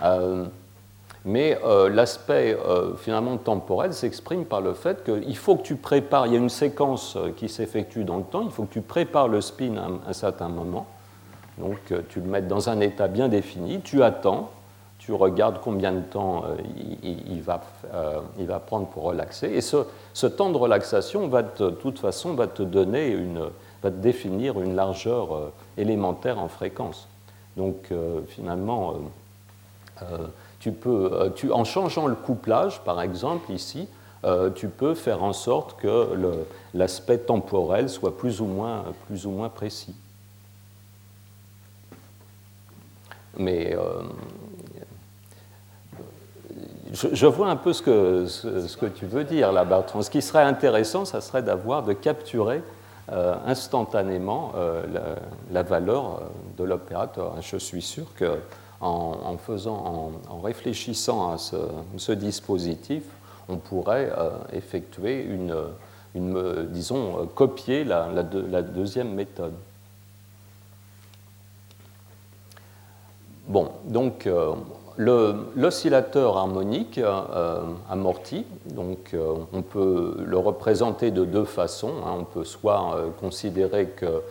[0.03, 0.47] Euh,
[1.25, 1.59] mais
[1.91, 2.57] l'aspect
[2.99, 6.49] finalement temporel s'exprime par le fait qu'il faut que tu prépares, il y a une
[6.49, 10.13] séquence qui s'effectue dans le temps, il faut que tu prépares le spin à un
[10.13, 10.87] certain moment.
[11.59, 14.51] Donc euh, tu le mets dans un état bien défini, tu attends,
[14.99, 16.57] tu regardes combien de temps euh,
[17.03, 17.61] il, va,
[17.93, 18.21] euh,
[18.67, 19.49] prendre pour relaxer.
[19.49, 23.41] Et ce, temps de relaxation va de toute façon te donner une,
[23.83, 27.09] va te définir une largeur élémentaire en fréquence.
[27.57, 27.91] Donc
[28.29, 28.95] finalement,
[30.63, 33.89] tu peux, tu, en changeant le couplage, par exemple ici,
[34.55, 36.09] tu peux faire en sorte que
[36.73, 39.95] l'aspect temporel soit plus ou moins, plus ou moins précis.
[43.39, 44.03] Mais euh,
[46.93, 50.03] je, vois un peu ce que, ce, que tu veux dire là, Bertrand.
[50.03, 52.63] Ce qui serait intéressant, ça serait d'avoir, de capturer
[53.11, 54.83] euh, instantanément euh,
[55.51, 56.23] la, valeur
[56.59, 57.35] de l'opérateur.
[57.41, 58.39] Je suis sûr que
[58.83, 63.05] en, réfléchissant à ce, dispositif,
[63.49, 64.11] on pourrait
[64.53, 65.57] effectuer une,
[66.15, 69.55] une, disons, copier la, deuxième méthode.
[73.49, 74.55] Bon, donc euh,
[75.57, 81.95] l'oscillateur harmonique euh, amorti, donc euh, on peut le représenter de deux façons.
[82.07, 82.15] Hein.
[82.21, 84.23] On peut soit considérer que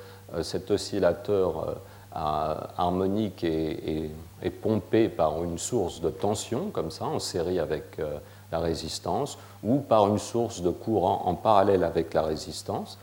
[0.44, 1.76] cet oscillateur
[2.14, 4.10] harmonique est,
[4.50, 7.98] pompé par une source de tension, comme ça, en série avec
[8.52, 12.98] la résistance, ou par une source de courant en parallèle avec la résistance.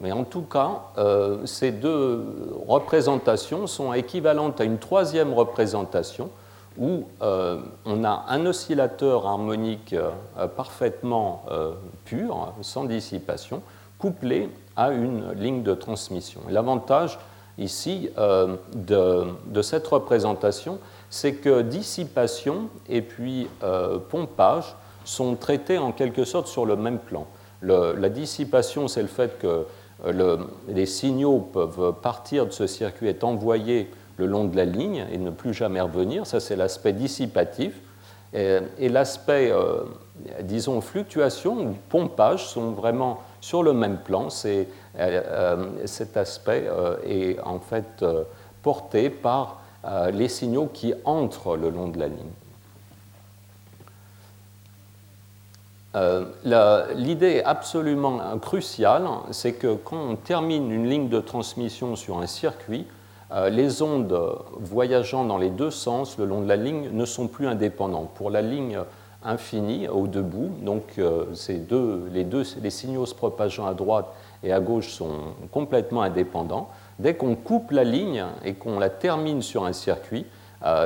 [0.00, 2.24] Mais en tout cas, euh, ces deux
[2.66, 6.30] représentations sont équivalentes à une troisième représentation
[6.78, 10.10] où euh, on a un oscillateur harmonique euh,
[10.56, 11.44] parfaitement
[12.04, 13.62] pur, sans dissipation,
[13.98, 16.40] couplé à une ligne de transmission.
[16.48, 17.18] L'avantage
[17.58, 20.78] ici de, de, cette représentation,
[21.10, 23.46] c'est que dissipation et puis
[24.08, 27.26] pompage sont traités en quelque sorte sur le même plan.
[27.62, 29.66] la dissipation, c'est le fait que
[30.04, 30.36] euh,
[30.68, 35.18] les signaux peuvent partir de ce circuit, être envoyés le long de la ligne et
[35.18, 36.26] ne plus jamais revenir.
[36.26, 37.74] Ça, c'est l'aspect dissipatif.
[38.34, 39.82] Et, l'aspect, euh,
[40.40, 44.28] disons, fluctuation ou pompage sont vraiment sur le même plan.
[44.46, 44.64] Euh,
[45.86, 46.68] cet aspect
[47.06, 48.04] est en fait
[48.62, 49.60] porté par
[50.12, 52.30] les signaux qui entrent le long de la ligne.
[55.94, 56.24] Euh,
[56.94, 62.86] l'idée absolument cruciale, c'est que quand on termine une ligne de transmission sur un circuit,
[63.50, 64.14] les ondes
[64.60, 68.10] voyageant dans les deux sens le long de la ligne ne sont plus indépendantes.
[68.14, 68.78] Pour la ligne
[69.24, 74.06] infinie au debout, donc deux, les, deux, les signaux se propageant à droite
[74.42, 75.18] et à gauche sont
[75.50, 76.70] complètement indépendants.
[76.98, 80.26] Dès qu'on coupe la ligne et qu'on la termine sur un circuit,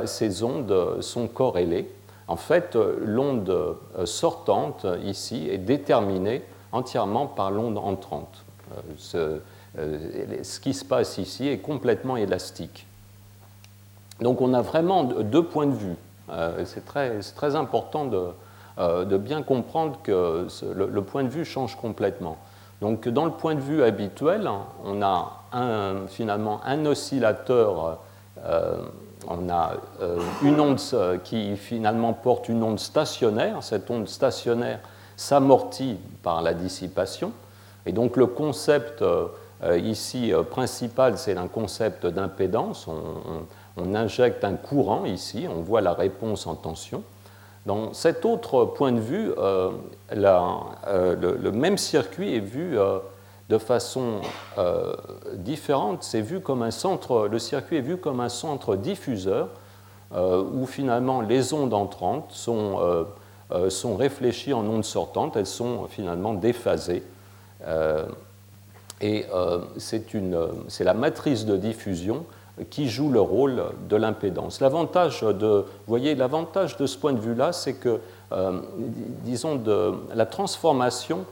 [0.05, 1.89] ces ondes sont corrélées.
[2.27, 8.45] En fait, l'onde sortante ici est déterminée entièrement par l'onde entrante.
[8.97, 9.39] Ce,
[9.77, 12.87] euh, qui se passe ici est complètement élastique.
[14.21, 15.95] Donc on a vraiment deux points de vue.
[16.29, 18.09] Euh, c'est très, important
[18.79, 22.37] euh, de, bien comprendre que le, point de vue change complètement.
[22.81, 24.49] Donc dans le point de vue habituel,
[24.85, 25.43] on a
[26.07, 27.99] finalement un oscillateur,
[29.27, 29.71] on a
[30.43, 30.79] une onde
[31.23, 33.63] qui finalement porte une onde stationnaire.
[33.63, 34.79] Cette onde stationnaire
[35.15, 37.31] s'amortit par la dissipation.
[37.87, 39.01] Et donc le concept
[39.63, 42.87] euh, ici, euh, principal, c'est un concept d'impédance.
[42.87, 47.03] On, injecte un courant ici, on voit la réponse en tension.
[47.67, 49.69] Dans cet autre point de vue, euh,
[50.11, 52.77] le, même circuit est vu
[53.49, 54.21] de façon
[55.33, 56.03] différente.
[56.03, 59.49] C'est vu comme un centre, le circuit est vu comme un centre diffuseur
[60.15, 63.05] où finalement les ondes entrantes sont,
[63.69, 67.03] sont réfléchies en ondes sortantes, elles sont finalement déphasées.
[69.01, 72.25] Et euh, c'est la matrice de diffusion
[72.71, 74.61] qui joue le rôle de l'impédance.
[74.61, 77.97] L'avantage de, l'avantage de ce point de vue-là, c'est que, euh,
[79.23, 81.25] disons, de, la transformation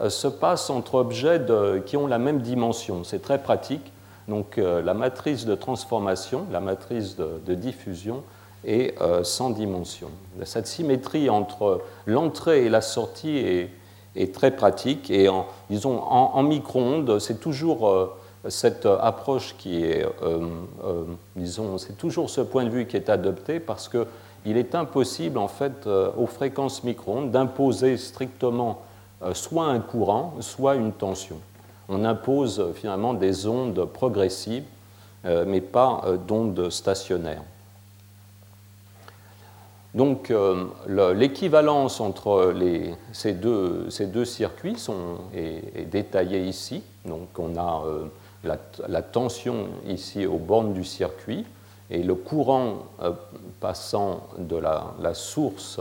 [0.00, 1.40] euh, se passe entre objets
[1.86, 3.04] qui ont la même dimension.
[3.04, 3.92] C'est très pratique.
[4.28, 8.22] Donc, la matrice de transformation, la matrice de, diffusion
[8.64, 10.08] est sans dimension.
[10.44, 13.68] Cette symétrie entre l'entrée et la sortie
[14.14, 15.10] est, très pratique.
[15.10, 18.10] Et en, disons, en, micro-ondes, c'est toujours
[18.44, 20.48] euh, cette approche qui est, euh,
[20.84, 21.04] euh,
[21.36, 23.88] disons, c'est toujours ce point de vue qui est adopté parce
[24.42, 28.82] qu'il est impossible, en fait, aux fréquences micro-ondes d'imposer strictement
[29.34, 31.36] soit un courant, soit une tension.
[31.88, 34.64] On impose finalement des ondes progressives,
[35.24, 37.42] mais pas d'ondes stationnaires.
[39.94, 40.66] Donc euh,
[41.14, 42.54] l'équivalence entre
[43.12, 44.76] ces, deux, circuits
[45.34, 46.82] est, détaillée ici.
[47.04, 48.56] Donc on a euh,
[48.88, 51.44] la, tension ici aux bornes du circuit
[51.90, 53.12] et le courant euh,
[53.60, 55.80] passant de la, source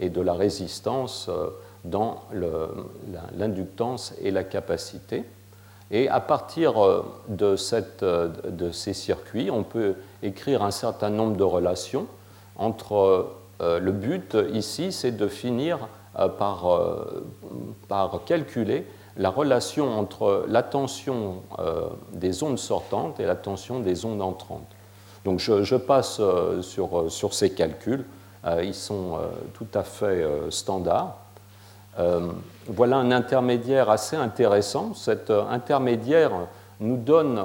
[0.00, 1.30] et de la résistance
[1.84, 2.22] dans
[3.36, 5.24] l'inductance et la capacité.
[5.90, 6.74] Et à partir
[7.28, 12.06] de, ces circuits, on peut écrire un certain nombre de relations
[12.56, 13.28] entre
[13.60, 17.04] euh, le but ici, c'est de finir euh, euh,
[17.88, 21.42] par, calculer la relation entre la tension
[22.12, 24.70] des ondes sortantes et la tension des ondes entrantes.
[25.24, 26.20] Donc je, passe
[26.62, 28.04] sur, ces calculs.
[28.62, 29.18] ils sont
[29.54, 31.18] tout à fait standards.
[32.66, 34.94] voilà un intermédiaire assez intéressant.
[34.94, 36.30] Cet intermédiaire
[36.80, 37.42] nous donne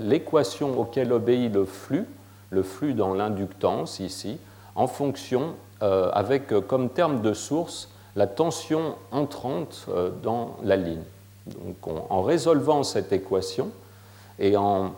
[0.00, 2.06] l'équation auquel obéit le flux
[2.54, 4.38] le flux dans l'inductance ici,
[4.76, 10.76] en fonction, euh, avec euh, comme terme de source la tension entrante euh, dans la
[10.76, 11.02] ligne.
[11.46, 11.76] Donc,
[12.08, 13.70] en résolvant cette équation
[14.38, 14.92] et en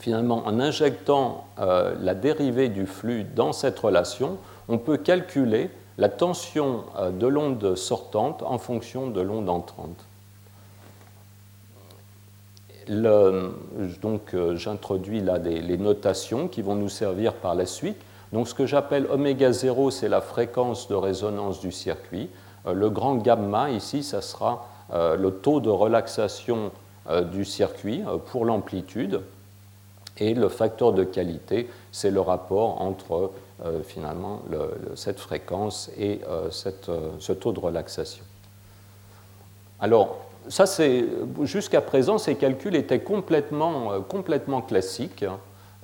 [0.00, 6.84] finalement en injectant la dérivée du flux dans cette relation, on peut calculer la tension
[7.12, 10.06] de l'onde sortante en fonction de l'onde entrante
[12.88, 17.96] donc euh, j'introduis là les notations qui vont nous servir par la suite.
[18.32, 22.28] Donc ce que j'appelle oméga 0, c'est la fréquence de résonance du circuit.
[22.66, 26.72] Euh, le grand gamma, ici, ça sera euh, le taux de relaxation
[27.32, 29.22] du circuit pour l'amplitude.
[30.18, 33.32] Et le facteur de qualité, c'est le rapport entre
[33.84, 34.42] finalement
[34.94, 36.20] cette fréquence et
[36.50, 38.24] ce taux de relaxation.
[39.80, 40.18] Alors,
[40.48, 41.04] ça, c'est,
[41.42, 45.24] jusqu'à présent, ces calculs étaient complètement, euh, complètement classiques.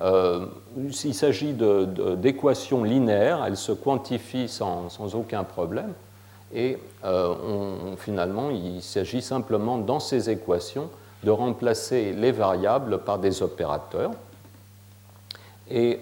[0.01, 5.93] Euh, il s'agit d'équations linéaires, elles se quantifient sans, aucun problème.
[6.55, 7.35] Et euh,
[7.97, 10.91] finalement, il s'agit simplement, dans ces équations,
[11.27, 14.13] de remplacer les variables par des opérateurs.
[15.69, 16.01] Et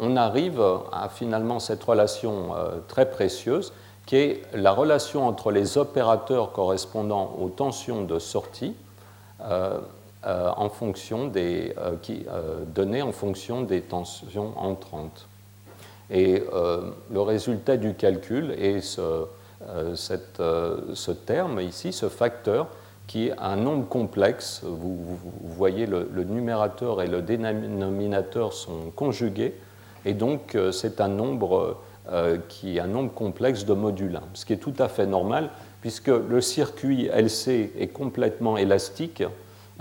[0.00, 0.60] on arrive
[0.92, 2.48] à finalement cette relation
[2.88, 3.72] très précieuse
[4.06, 8.74] qui est la relation entre les opérateurs correspondant aux tensions de sortie
[9.42, 9.78] euh,
[10.24, 15.26] euh, en fonction des, euh, données en fonction des tensions entrantes.
[16.08, 16.44] Et
[17.10, 19.26] le résultat du calcul est ce
[21.10, 22.68] terme ici, ce facteur,
[23.06, 24.62] qui est un nombre complexe.
[24.64, 24.98] Vous,
[25.42, 29.54] voyez le, numérateur et le dénominateur sont conjugués,
[30.04, 31.78] et donc c'est un nombre
[32.48, 35.50] qui est un nombre complexe de module 1, ce qui est tout à fait normal
[35.86, 39.22] puisque le circuit LC est complètement élastique,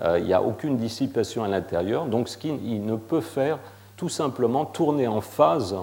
[0.03, 3.57] il n'y a aucune dissipation à l'intérieur, donc ce qu'il ne peut faire
[3.97, 5.76] tout simplement tourner en phase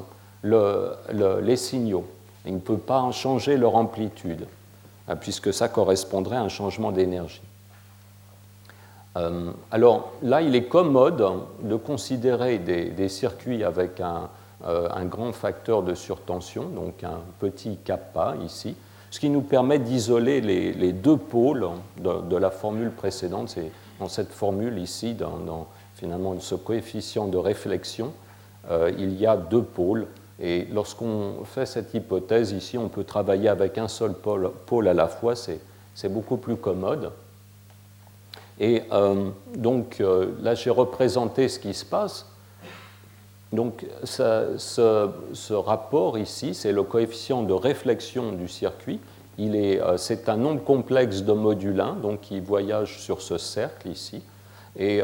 [0.44, 2.04] les signaux.
[2.46, 4.46] Il ne peut pas changer leur amplitude,
[5.20, 7.42] puisque ça correspondrait à un changement d'énergie.
[9.16, 11.24] Euh, alors là, il est commode
[11.62, 18.36] de considérer des, circuits avec euh, un, grand facteur de surtension, donc un petit kappa
[18.44, 18.74] ici,
[19.10, 23.50] ce qui nous permet d'isoler les, deux pôles de, la formule précédente.
[23.50, 28.12] C'est dans cette formule ici, dans, finalement ce coefficient de réflexion,
[28.70, 30.06] euh, il y a deux pôles
[30.44, 35.06] et lorsqu'on fait cette hypothèse ici, on peut travailler avec un seul pôle, à la
[35.06, 37.12] fois, c'est beaucoup plus commode.
[38.58, 42.26] Et euh, donc euh, là, j'ai représenté ce qui se passe.
[43.52, 48.98] Donc ce, rapport ici, c'est le coefficient de réflexion du circuit.
[49.38, 54.22] Euh, c'est un nombre complexe de module 1, donc qui voyage sur ce cercle ici.
[54.76, 55.02] Et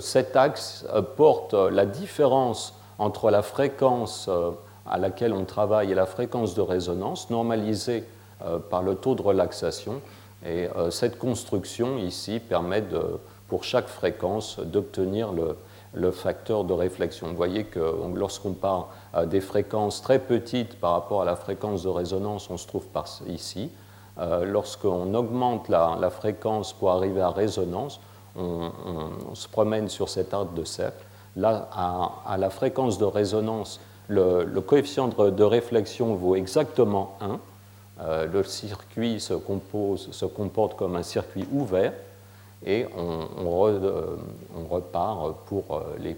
[0.00, 0.84] cet axe
[1.16, 4.50] porte la différence entre la fréquence euh,
[4.86, 8.04] à laquelle on travaille et la fréquence de résonance normalisée
[8.44, 10.00] euh, par le taux de relaxation.
[10.44, 15.56] Et euh, cette construction ici permet de, pour chaque fréquence d'obtenir le,
[16.12, 17.28] facteur de réflexion.
[17.28, 18.90] Vous voyez que lorsqu'on part
[19.26, 23.06] des fréquences très petites par rapport à la fréquence de résonance, on se trouve par
[23.26, 23.70] ici.
[24.44, 28.00] Lorsqu'on augmente la, fréquence pour arriver à résonance,
[28.36, 28.70] on,
[29.28, 31.04] on se promène sur cet arc de cercle
[31.36, 37.40] là, à, la fréquence de résonance, le, coefficient de, réflexion vaut exactement 1.
[38.00, 41.92] Euh, le circuit se, compose, se, comporte comme un circuit ouvert
[42.64, 44.16] et on, euh,
[44.70, 46.14] repart pour euh,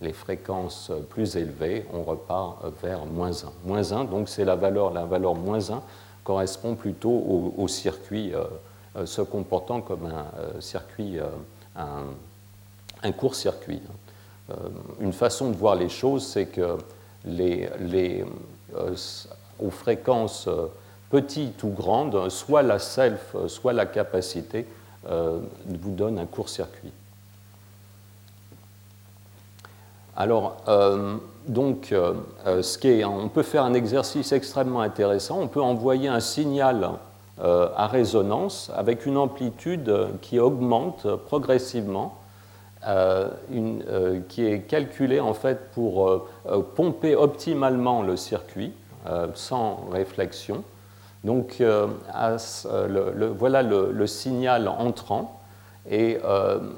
[0.00, 3.52] les, fréquences plus élevées, on repart vers moins 1.
[3.64, 5.82] Moins 1, donc c'est la valeur, la valeur moins 1
[6.22, 8.32] correspond plutôt au, circuit
[9.04, 11.16] se comportant comme un circuit,
[11.74, 12.04] un,
[13.02, 13.80] un court-circuit.
[14.50, 14.54] Euh,
[15.00, 16.78] une façon de voir les choses, c'est que
[17.24, 17.68] les,
[18.74, 18.94] euh,
[19.58, 20.66] aux fréquences euh,
[21.10, 24.66] petites ou grandes, soit la self, soit la capacité
[25.06, 26.92] vous donne un court-circuit.
[30.16, 30.56] Alors,
[31.46, 31.94] donc,
[32.44, 35.40] ce qui est, on peut faire un exercice extrêmement intéressant.
[35.40, 36.90] On peut envoyer un signal
[37.40, 42.17] à résonance avec une amplitude qui augmente progressivement
[42.86, 46.28] euh, euh, qui est calculée en fait pour euh,
[46.76, 48.72] pomper optimalement le circuit
[49.34, 50.62] sans réflexion.
[51.24, 55.40] Donc voilà le, signal entrant
[55.90, 56.18] et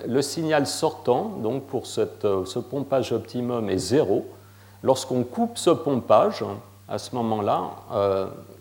[0.06, 4.28] le signal sortant, donc pour ce pompage optimum est zéro.
[4.84, 6.44] Lorsqu'on coupe ce pompage,
[6.88, 7.70] à ce moment-là,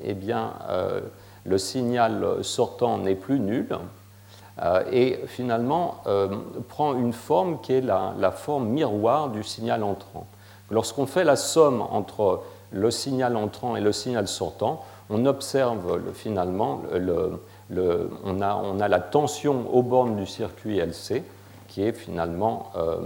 [0.03, 0.53] eh bien,
[1.45, 3.77] le signal sortant n'est plus nul
[4.91, 6.27] et finalement euh,
[6.67, 10.27] prend une forme qui est la, forme miroir du signal entrant.
[10.69, 16.81] Lorsqu'on fait la somme entre le signal entrant et le signal sortant, on observe finalement,
[17.71, 21.23] on, a, la tension aux bornes du circuit LC,
[21.67, 22.97] qui est finalement euh,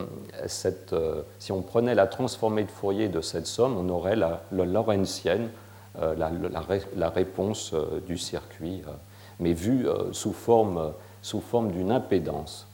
[1.39, 5.49] si on prenait la transformée de Fourier de cette somme, on aurait la, Lorentzienne,
[5.95, 7.73] la, réponse
[8.05, 8.81] du circuit,
[9.39, 10.93] mais vue sous forme
[11.23, 12.67] sous forme d'une impédance.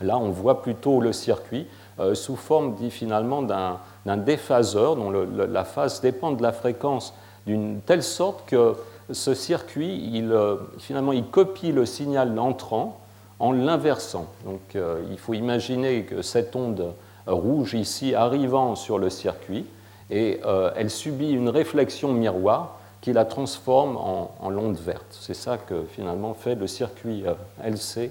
[0.00, 1.66] Là, on voit plutôt le circuit
[1.98, 7.14] euh, sous forme dit, finalement d'un déphaseur dont la phase dépend de la fréquence
[7.46, 8.74] d'une telle sorte que
[9.10, 13.00] ce circuit, il, euh, finalement, il copie le signal entrant
[13.38, 14.26] en l'inversant.
[14.44, 16.92] Donc euh, il faut imaginer que cette onde
[17.26, 19.66] rouge ici arrivant sur le circuit,
[20.08, 20.40] et
[20.76, 22.75] elle subit une réflexion miroir
[23.06, 25.16] qui la transforme en, l'onde verte.
[25.20, 28.10] C'est ça que finalement fait le circuit euh, LC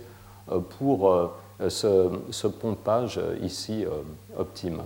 [0.49, 1.27] euh, pour euh,
[1.67, 3.83] ce, pompage ici
[4.37, 4.85] optimum.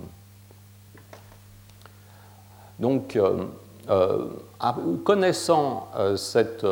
[2.79, 3.19] Donc,
[5.03, 6.65] connaissant cette,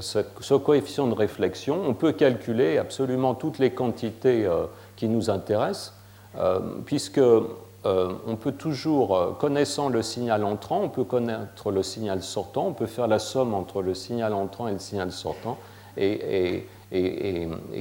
[0.00, 4.48] ce coefficient de réflexion, on peut calculer absolument toutes les quantités
[4.96, 5.94] qui nous intéressent,
[6.84, 7.20] puisque
[7.86, 12.68] euh, on peut toujours, euh, connaissant le signal entrant, on peut connaître le signal sortant,
[12.68, 15.58] on peut faire la somme entre le signal entrant et le signal sortant
[15.96, 16.66] et,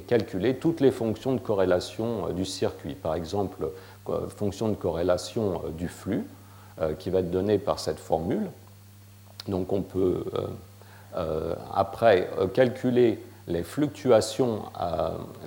[0.07, 2.95] calculer toutes les fonctions de corrélation euh, du circuit.
[2.95, 3.69] Par exemple,
[4.35, 6.25] fonction de corrélation du flux,
[6.99, 8.49] qui va être donnée par cette formule.
[9.47, 10.25] Donc on peut
[11.73, 14.63] après calculer les fluctuations,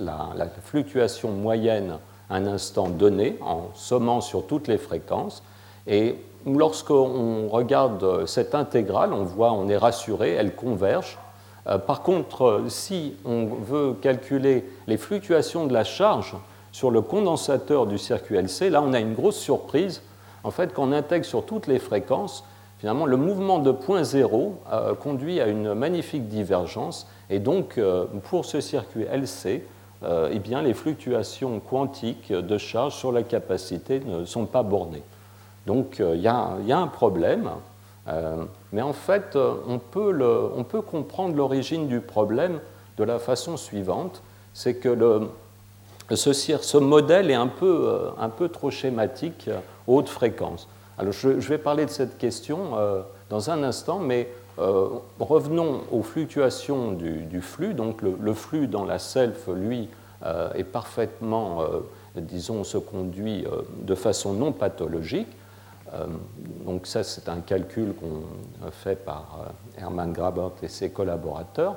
[0.01, 1.99] la, fluctuation moyenne
[2.31, 5.43] un instant donné en sommant sur toutes les fréquences.
[5.87, 6.17] Et
[6.47, 11.19] lorsqu'on regarde cette intégrale, on voit, on est rassuré, elle converge.
[11.87, 16.37] Par contre, si on veut calculer les fluctuations de la charge
[16.71, 20.03] sur le condensateur du circuit LC, là on a une grosse surprise.
[20.45, 22.45] En fait, quand on intègre sur toutes les fréquences,
[22.79, 27.09] finalement le mouvement de point zéro euh, conduit à une magnifique divergence.
[27.31, 29.59] Et donc, euh, pour ce circuit LC, euh,
[30.05, 35.03] eh bien, les fluctuations quantiques de charge sur la capacité ne sont pas bornées.
[35.67, 37.51] Donc, il y, a un problème.
[38.73, 42.61] mais en fait, on peut, comprendre l'origine du problème
[42.99, 44.23] de la façon suivante
[44.57, 45.29] c'est que
[46.15, 50.67] ce, modèle est un peu, euh, un peu trop schématique euh, haute fréquence.
[50.97, 56.93] Alors je, vais parler de cette question euh, dans un instant, mais revenons aux fluctuations
[56.93, 57.75] du, flux.
[57.75, 59.89] Donc le, flux dans la self, lui,
[60.55, 61.63] est parfaitement,
[62.17, 63.45] disons, se conduit
[63.83, 65.29] de façon non pathologique.
[66.65, 71.77] donc ça, c'est un calcul qu'on fait par Hermann Grabert et ses collaborateurs.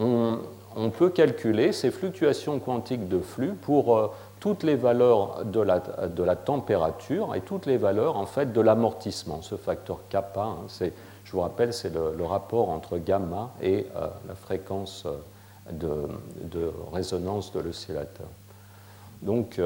[0.00, 6.36] On, peut calculer ces fluctuations quantiques de flux pour euh, toutes les valeurs de la,
[6.36, 9.42] température et toutes les valeurs en fait de l'amortissement.
[9.42, 10.90] Ce facteur kappa, hein,
[11.30, 16.08] je vous rappelle, c'est le, rapport entre gamma et euh, la fréquence euh,
[16.42, 18.26] de, résonance de l'oscillateur.
[19.22, 19.60] Donc,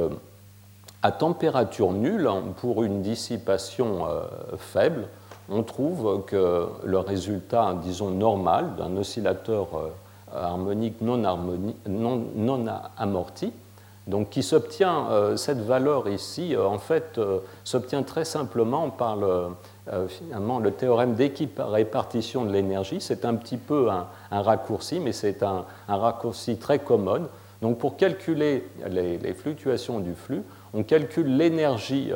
[1.00, 4.06] à température nulle, pour une dissipation
[4.58, 5.06] faible,
[5.48, 9.68] on trouve que le résultat, disons, normal d'un oscillateur
[10.34, 11.22] harmonique non,
[12.98, 13.52] amorti,
[14.06, 19.16] donc qui s'obtient, euh, cette valeur ici, euh, en fait, euh, s'obtient très simplement par
[19.16, 19.46] le,
[20.08, 23.00] finalement, le théorème d'équipe-répartition de l'énergie.
[23.00, 27.28] C'est un petit peu un, raccourci, mais c'est un, raccourci très commode.
[27.60, 32.12] Donc pour calculer les, fluctuations du flux, on calcule l'énergie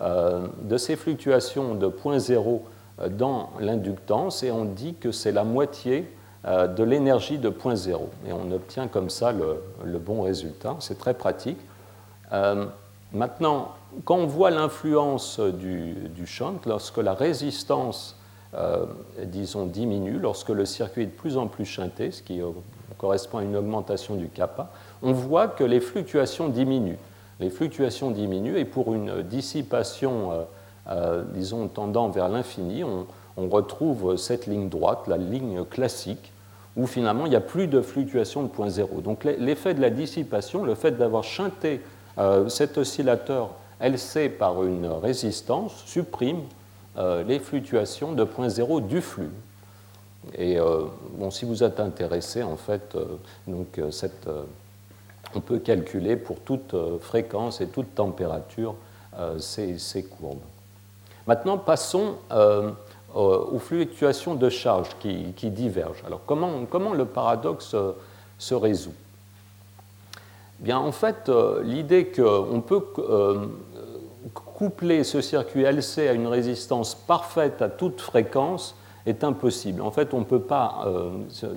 [0.00, 2.64] de ces fluctuations de point zéro
[3.10, 6.08] dans l'inductance et on dit que c'est la moitié
[6.46, 8.10] euh, de l'énergie de point zéro.
[8.26, 10.76] Et on obtient comme ça le, bon résultat.
[10.78, 11.58] C'est très pratique.
[12.32, 12.66] Euh,
[13.12, 13.72] maintenant,
[14.04, 18.16] quand on voit l'influence du, shunt, lorsque la résistance,
[18.54, 18.86] euh,
[19.24, 22.40] disons, diminue, lorsque le circuit est de plus en plus shunté, ce qui
[22.98, 24.70] correspond à une augmentation du kappa,
[25.02, 26.98] on voit que les fluctuations diminuent.
[27.40, 30.46] Les fluctuations diminuent et pour une dissipation,
[31.32, 36.32] disons, tendant vers l'infini, on, retrouve cette ligne droite, la ligne classique,
[36.76, 39.00] où finalement il n'y a plus de fluctuation de point zéro.
[39.00, 41.80] Donc l'effet de la dissipation, le fait d'avoir chanté
[42.18, 43.50] euh, cet oscillateur
[43.86, 46.42] LC par une résistance, supprime
[46.96, 49.30] euh, les fluctuations de point zéro du flux.
[50.34, 50.84] Et euh,
[51.18, 52.96] bon, si vous êtes intéressé, en fait,
[53.90, 54.28] cette,
[55.34, 58.74] on peut calculer pour toute fréquence et toute température
[59.38, 60.38] ces, courbes.
[61.26, 62.16] Maintenant, passons
[63.16, 66.02] euh, aux fluctuations de charge qui, divergent.
[66.04, 67.92] Alors comment, le paradoxe euh,
[68.38, 68.94] se résout?
[70.58, 72.82] Bien, en fait, euh, l'idée qu'on peut
[74.54, 78.76] coupler ce circuit LC à une résistance parfaite à toute fréquence
[79.06, 79.82] est impossible.
[79.82, 80.86] En fait, on ne peut pas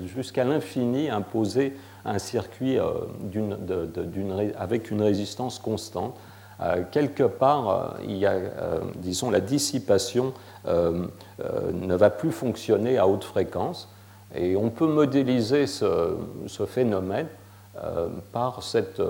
[0.03, 1.73] jusqu'à l'infini imposer
[2.03, 2.77] un circuit
[4.57, 6.17] avec une résistance constante.
[6.91, 8.35] quelque part, il y a,
[8.97, 10.33] disons, la dissipation
[10.67, 11.07] euh,
[11.39, 13.87] euh, ne va plus fonctionner à haute fréquence.
[14.35, 16.17] Et on peut modéliser ce,
[16.67, 17.46] phénomène euh,
[18.31, 19.01] par cette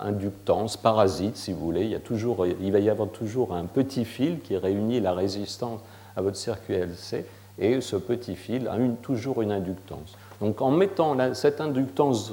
[0.00, 1.82] inductance parasite, si vous voulez.
[1.82, 5.12] Il, y a toujours, il va y avoir toujours un petit fil qui réunit la
[5.12, 5.80] résistance
[6.16, 7.24] à votre circuit LC,
[7.58, 10.16] et ce petit fil a toujours une inductance.
[10.40, 12.32] Donc en mettant cette inductance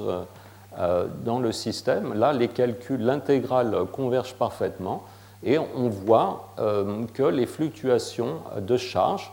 [1.24, 5.04] dans le système, là, les calculs, l'intégrale converge parfaitement,
[5.44, 9.30] et on voit euh, que les fluctuations de charge,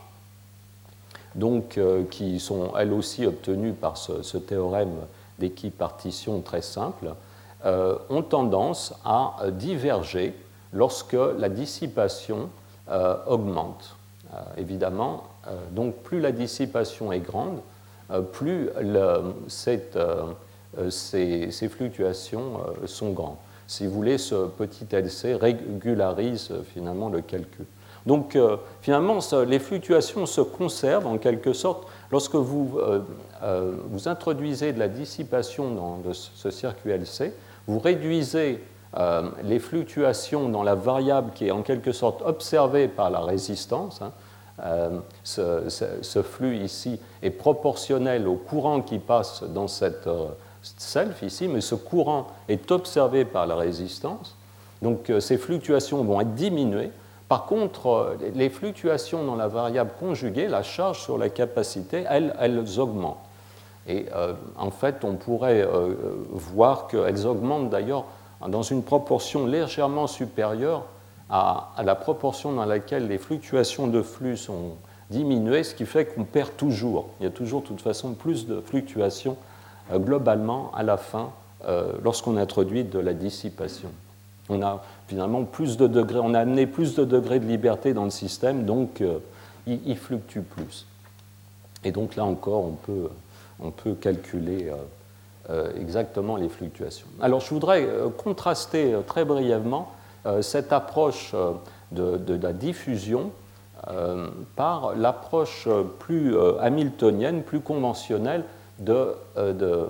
[1.36, 4.93] donc, euh, qui sont elles aussi obtenues par ce, théorème
[5.40, 7.14] d'équipartition très simple,
[7.66, 10.34] euh, ont tendance à diverger
[10.74, 12.50] lorsque la dissipation
[13.28, 13.96] augmente.
[14.58, 15.24] évidemment,
[15.72, 17.60] donc plus la dissipation est grande,
[18.34, 18.70] plus
[19.48, 19.80] ces,
[20.90, 23.38] ces, fluctuations sont grandes
[23.72, 27.66] si vous voulez, ce petit LC régularise euh, finalement le calcul.
[28.06, 34.74] Donc euh, finalement, les fluctuations se conservent en quelque sorte lorsque vous, euh, vous introduisez
[34.74, 37.34] de la dissipation dans ce circuit LC,
[37.68, 38.64] vous réduisez
[39.43, 44.02] les fluctuations dans la variable qui est en quelque sorte observée par la résistance.
[44.02, 44.12] Hein.
[45.24, 50.10] ce, flux ici est proportionnel au courant qui passe dans cette
[50.62, 54.36] self ici, mais ce courant est observé par la résistance.
[54.82, 56.91] Donc ces fluctuations vont être diminuées.
[57.32, 63.24] Par contre, les fluctuations dans la variable conjuguée, la charge sur la capacité, elles, augmentent.
[63.88, 65.94] Et euh, en fait, on pourrait euh,
[66.32, 68.04] voir qu'elles augmentent d'ailleurs
[68.46, 70.84] dans une proportion légèrement supérieure
[71.30, 74.76] à, la proportion dans laquelle les fluctuations de flux sont
[75.10, 77.12] diminuées, ce qui fait qu'on perd toujours.
[77.22, 79.38] Il y a toujours de toute façon plus de fluctuations
[79.94, 81.30] euh, globalement à la fin
[82.04, 83.92] lorsqu'on introduit de la dissipation.
[84.50, 88.04] On a finalement plus de degrés, on a amené plus de degrés de liberté dans
[88.06, 89.02] le système, donc
[89.68, 90.86] il, il fluctue plus.
[91.84, 92.72] Et donc là encore,
[93.60, 94.76] on peut calculer euh,
[95.50, 97.08] euh, exactement les fluctuations.
[97.22, 99.92] Alors je voudrais euh, contraster très brièvement
[100.42, 101.34] cette approche
[101.92, 103.32] de, la diffusion
[104.56, 105.68] par l'approche
[105.98, 108.44] plus hamiltonienne, plus conventionnelle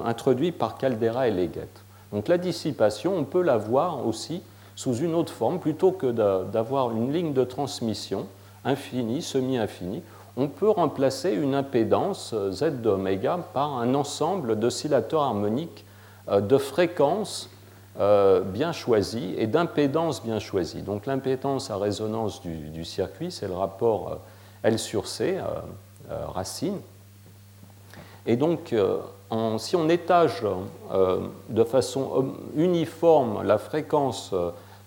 [0.06, 1.81] introduite par Caldera et Leggett.
[2.12, 4.42] Donc la dissipation, on peut la voir aussi
[4.76, 6.12] sous une autre forme, plutôt que
[6.44, 8.28] d'avoir une ligne de transmission
[8.64, 10.02] infinie, semi-infinie,
[10.38, 15.86] on peut remplacer une impédance euh, Z d'oméga par un ensemble d'oscillateurs harmoniques
[16.30, 17.50] euh, de fréquences
[18.00, 20.82] euh, bien choisies et d'impédances bien choisies.
[20.82, 24.20] Donc l'impédance à résonance du, circuit, c'est le rapport
[24.64, 25.38] L sur C,
[26.34, 26.80] racine.
[28.26, 28.74] Et donc,
[29.58, 30.44] si on étage
[31.50, 34.34] de façon uniforme la fréquence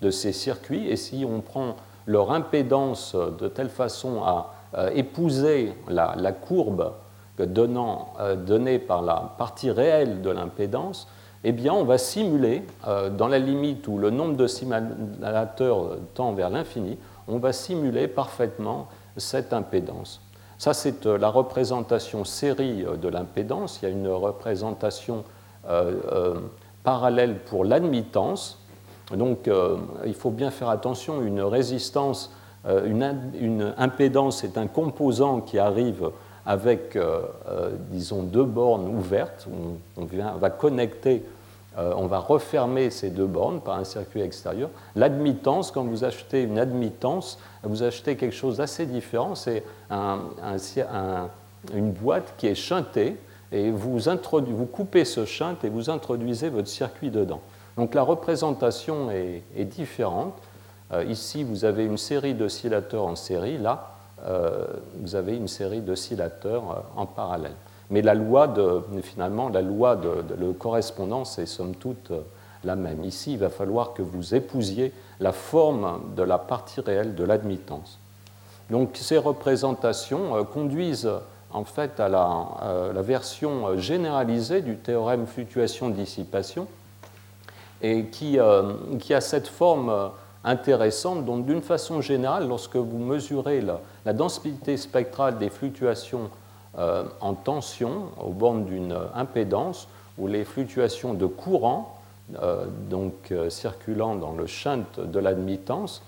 [0.03, 1.77] de ces circuits et si on prend
[2.07, 6.95] leur impédance de telle façon à euh, épouser la, courbe
[7.39, 11.09] euh, donnée par la partie réelle de l'impédance,
[11.45, 16.33] eh bien, on va simuler, euh, dans la limite où le nombre de simulateurs tend
[16.33, 20.21] vers l'infini, on va simuler parfaitement cette impédance.
[20.59, 23.81] Ça, c'est la représentation série de l'impédance.
[23.83, 25.25] Il y a une représentation
[26.83, 28.61] parallèle pour l'admittance.
[29.15, 29.51] Donc,
[30.07, 32.31] il faut bien faire attention, une résistance
[32.67, 36.11] euh, une, impédance est un composant qui arrive
[36.47, 39.47] avec, euh, euh, disons, deux bornes ouvertes.
[39.99, 41.23] On, on va connecter,
[41.77, 44.71] on va refermer ces deux bornes par un circuit extérieur.
[44.95, 49.35] L'admittance, quand vous achetez une admittance, vous achetez quelque chose d'assez différent.
[49.35, 53.17] C'est une boîte qui est chantée
[53.51, 53.99] et vous,
[54.73, 57.41] coupez ce shunt et vous introduisez votre circuit dedans.
[57.77, 60.35] Donc la représentation est différente.
[60.93, 63.59] Euh, ici, vous avez une série d'oscillateurs en série.
[63.59, 63.91] Là,
[64.27, 64.67] euh,
[65.01, 67.55] vous avez une série d'oscillateurs euh, en parallèle.
[67.91, 72.13] Mais la loi de, finalement, la loi de, correspondance est somme toute
[72.65, 73.05] la même.
[73.05, 77.99] Ici, il va falloir que vous épousiez la forme de la partie réelle de l'admittance.
[78.71, 81.11] Donc ces représentations conduisent
[81.53, 86.67] en fait à la, la, version généralisée du théorème fluctuation-dissipation
[87.85, 90.11] et qui, a cette forme
[90.43, 91.25] intéressante.
[91.25, 93.63] Donc, d'une façon générale, lorsque vous mesurez
[94.05, 96.31] la, densité spectrale des fluctuations
[96.77, 99.87] euh, en tension aux bornes d'une impédance,
[100.19, 102.01] ou les fluctuations de courant,
[102.43, 106.03] euh, donc euh, circulant dans le shunt de l'admittance,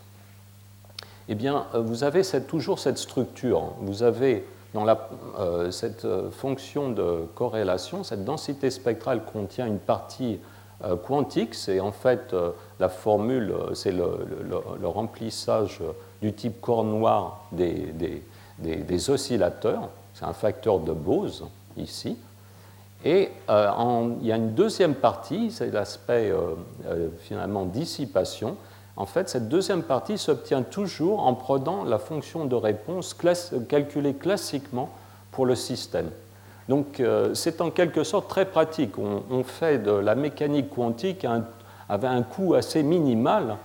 [1.28, 3.74] eh bien, vous avez toujours cette structure.
[3.80, 4.44] Vous avez
[4.74, 4.86] dans
[5.70, 10.38] cette fonction de corrélation, cette densité spectrale contient une partie
[11.04, 12.32] quantique, c'est en fait
[12.78, 14.06] la formule, c'est le,
[14.84, 15.80] remplissage
[16.22, 19.88] du type corps noir des, oscillateurs.
[20.18, 21.44] C'est un facteur de Bose
[21.76, 22.16] ici.
[23.04, 28.56] Et euh, il y a une deuxième partie, c'est l'aspect euh, finalement dissipation.
[28.96, 33.14] En fait, cette deuxième partie s'obtient toujours en prenant la fonction de réponse
[33.68, 34.88] calculée classiquement
[35.32, 36.08] pour le système.
[36.70, 37.00] Donc,
[37.34, 38.94] c'est en quelque sorte très pratique.
[38.98, 41.26] On, fait de la mécanique quantique
[41.88, 43.56] avait un coût assez minimal.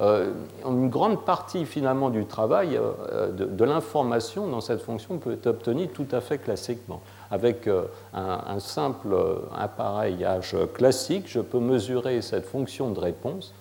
[0.00, 0.30] Euh,
[0.64, 5.88] une grande partie finalement du travail euh, de, l'information dans cette fonction peut être obtenue
[5.88, 7.00] tout à fait classiquement.
[7.32, 7.82] Avec euh,
[8.14, 9.16] un, simple
[9.56, 13.54] appareillage classique, je peux mesurer cette fonction de réponse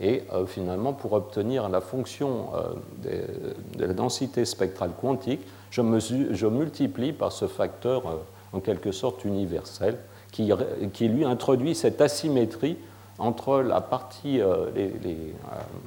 [0.00, 2.50] et finalement pour obtenir la fonction
[3.02, 8.04] de, la densité spectrale quantique, je, multiplie par ce facteur
[8.52, 9.98] en quelque sorte universel
[10.30, 12.76] qui lui introduit cette asymétrie
[13.18, 15.14] entre la partie, euh, les, euh,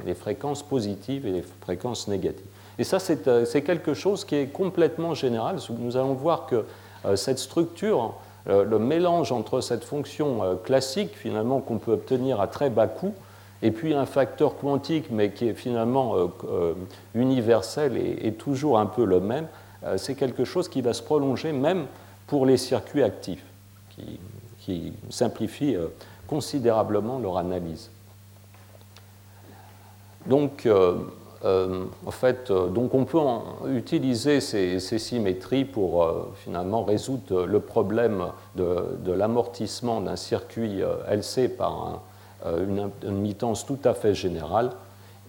[0.06, 2.46] les, fréquences positives et les fréquences négatives.
[2.78, 5.58] Et ça, euh, c'est quelque chose qui est complètement général.
[5.80, 6.66] Nous allons voir que
[7.16, 8.14] cette structure,
[8.46, 13.16] le mélange entre cette fonction classique, finalement, qu'on peut obtenir à très bas coût,
[13.64, 16.14] et puis un facteur quantique, mais qui est finalement
[17.16, 19.48] universel et, toujours un peu le même,
[19.98, 21.88] c'est quelque chose qui va se prolonger même
[22.28, 23.44] pour les circuits actifs,
[23.96, 24.20] qui,
[24.60, 25.76] qui simplifie
[26.32, 27.92] considérablement leur analyse.
[30.26, 30.66] Donc,
[31.44, 33.20] euh, en fait, euh, donc on peut
[33.76, 42.02] utiliser ces, symétries pour euh, finalement résoudre le problème de, l'amortissement d'un circuit LC par
[42.46, 44.72] une, une, tout à fait générale.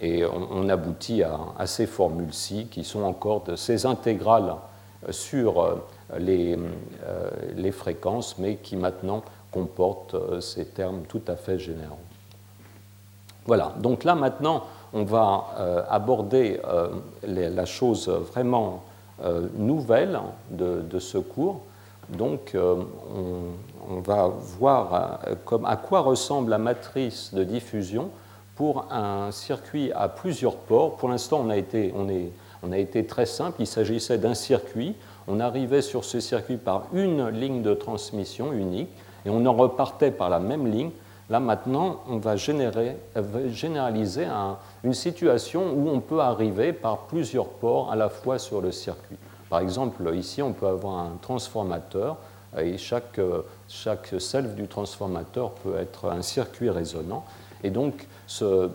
[0.00, 4.54] Et on, aboutit à, ces formules-ci qui sont encore de ces intégrales
[5.10, 5.78] sur
[6.18, 6.58] les,
[7.70, 9.22] fréquences, mais qui maintenant
[9.52, 11.98] comportent ces termes tout à fait généraux.
[13.46, 16.88] Voilà, donc là maintenant, on va euh, aborder euh,
[17.24, 18.84] la chose vraiment
[19.24, 21.60] euh, nouvelle de, ce cours.
[22.10, 24.28] Donc, on, va
[24.58, 25.20] voir
[25.64, 28.10] à quoi ressemble la matrice de diffusion
[28.56, 30.96] pour un circuit à plusieurs ports.
[30.96, 32.08] Pour l'instant, on,
[32.62, 33.56] on a été très simple.
[33.60, 34.94] Il s'agissait d'un circuit.
[35.26, 38.90] On arrivait sur ce circuit par une ligne de transmission unique
[39.24, 40.90] et on en repartait par la même ligne
[41.32, 44.26] Là, maintenant, on va généraliser
[44.84, 49.16] une situation où on peut arriver par plusieurs ports à la fois sur le circuit.
[49.48, 52.18] Par exemple, ici, on peut avoir un transformateur
[52.58, 53.18] et chaque,
[53.66, 57.24] chaque self du transformateur peut être un circuit résonant.
[57.64, 58.68] Et donc, ce,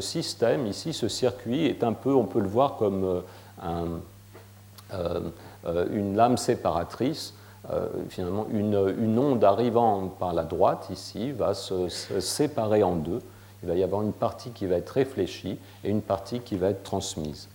[0.00, 3.22] système ici, ce circuit, est un peu, on peut le voir comme
[3.64, 3.86] euh,
[4.92, 7.34] euh, une lame séparatrice
[7.70, 13.20] euh, finalement, une, onde arrivant par la droite, ici, va se, séparer en deux.
[13.62, 16.70] Il va y avoir une partie qui va être réfléchie et une partie qui va
[16.70, 17.48] être transmise.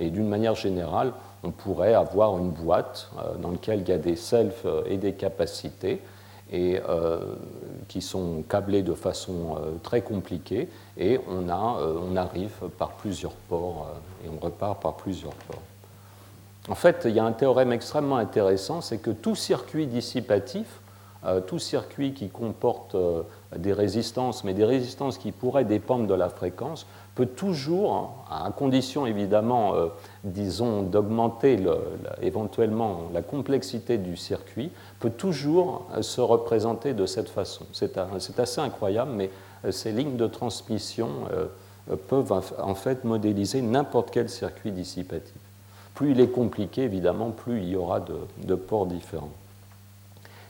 [0.00, 1.12] Et d'une manière générale,
[1.44, 5.12] on pourrait avoir une boîte euh, dans laquelle il y a des selfs et des
[5.12, 6.00] capacités
[6.50, 7.34] et euh,
[7.86, 13.86] qui sont câblés de façon très compliquée et on arrive par plusieurs ports
[14.24, 15.60] et on repart par plusieurs ports.
[16.70, 20.80] En fait, il y a un théorème extrêmement intéressant, c'est que tout circuit dissipatif,
[21.24, 23.22] euh, tout circuit qui comporte euh,
[23.56, 27.94] des résistances, mais des résistances qui pourraient dépendre de la fréquence, peut toujours,
[28.30, 29.88] hein, à condition évidemment, euh,
[30.24, 31.58] disons, d'augmenter
[32.20, 37.64] éventuellement la complexité du circuit, peut toujours se représenter de cette façon.
[37.72, 39.30] C'est assez incroyable, mais
[39.70, 41.08] ces lignes de transmission
[42.08, 45.47] peuvent en fait modéliser n'importe quel circuit dissipatif.
[45.98, 49.32] Plus il est compliqué, évidemment, plus il y aura de, ports différents.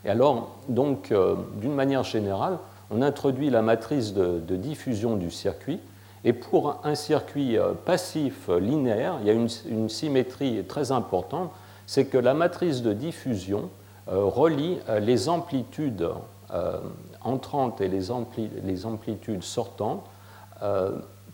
[0.04, 2.58] Et alors, donc, euh, d'une manière générale,
[2.90, 5.80] on introduit la matrice de, diffusion du circuit.
[6.22, 11.50] Et pour un circuit euh, passif linéaire, il y a une, symétrie très importante,
[11.86, 13.70] c'est que la matrice de diffusion
[14.08, 16.10] euh, relie les amplitudes
[17.22, 18.10] entrantes et les,
[18.84, 20.04] amplitudes sortantes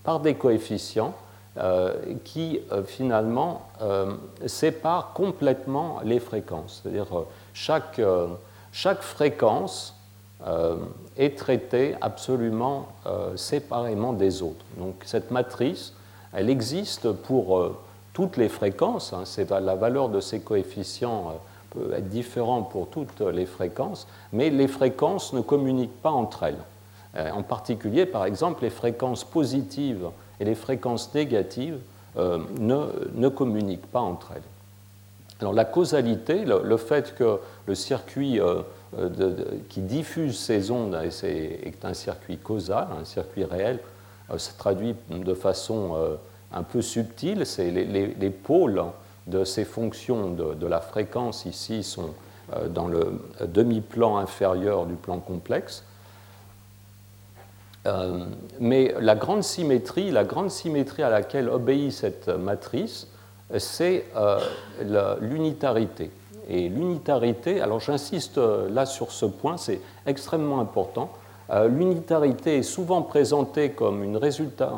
[0.04, 1.23] par des coefficients euh,
[2.24, 4.14] qui euh, finalement euh,
[4.46, 6.80] sépare complètement les fréquences.
[6.82, 7.06] C'est-à-dire
[7.52, 8.00] chaque,
[8.72, 9.94] chaque fréquence
[11.16, 12.88] est traitée absolument
[13.34, 14.64] séparément des autres.
[14.76, 15.94] Donc cette matrice,
[16.34, 17.76] elle existe pour
[18.12, 19.14] toutes les fréquences.
[19.14, 19.24] Hein,
[19.60, 21.40] la valeur de ces coefficients
[21.70, 27.32] peut être différente pour toutes les fréquences, mais les fréquences ne communiquent pas entre elles.
[27.32, 30.10] En particulier, par exemple, les fréquences positives
[30.40, 31.78] et les fréquences négatives
[32.16, 34.42] euh, ne, communiquent pas entre elles.
[35.40, 38.62] Alors la causalité, le, fait que le circuit euh,
[39.68, 43.80] qui diffuse ces ondes est, un circuit causal, un circuit réel,
[44.30, 45.96] euh, se traduit de façon
[46.52, 47.46] un peu subtile.
[47.46, 48.84] C'est les, pôles
[49.26, 52.10] de ces fonctions de, la fréquence ici sont
[52.70, 55.82] dans le demi-plan inférieur du plan complexe.
[57.86, 58.24] Euh,
[58.60, 63.08] mais la grande symétrie, la grande symétrie à laquelle obéit cette matrice,
[63.58, 64.38] c'est euh,
[65.20, 66.10] l'unitarité.
[66.48, 71.10] Et l'unitarité, alors j'insiste euh, là sur ce point, c'est extrêmement important.
[71.68, 74.72] l'unitarité est souvent présentée comme, une résultat,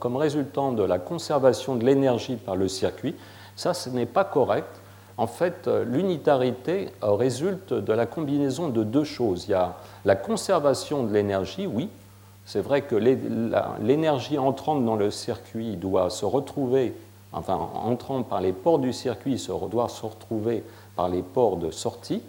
[0.00, 3.14] comme résultant de la conservation de l'énergie par le circuit.
[3.54, 4.80] Ça, ce n'est pas correct.
[5.18, 9.44] En fait, l'unitarité résulte de la combinaison de deux choses.
[9.46, 9.76] Il y a
[10.06, 11.90] la conservation de l'énergie, oui,
[12.46, 16.94] c'est vrai que l'énergie entrante dans le circuit doit se retrouver,
[17.32, 20.62] enfin entrant par les ports du circuit, doit se retrouver
[20.94, 22.22] par les ports de sortie.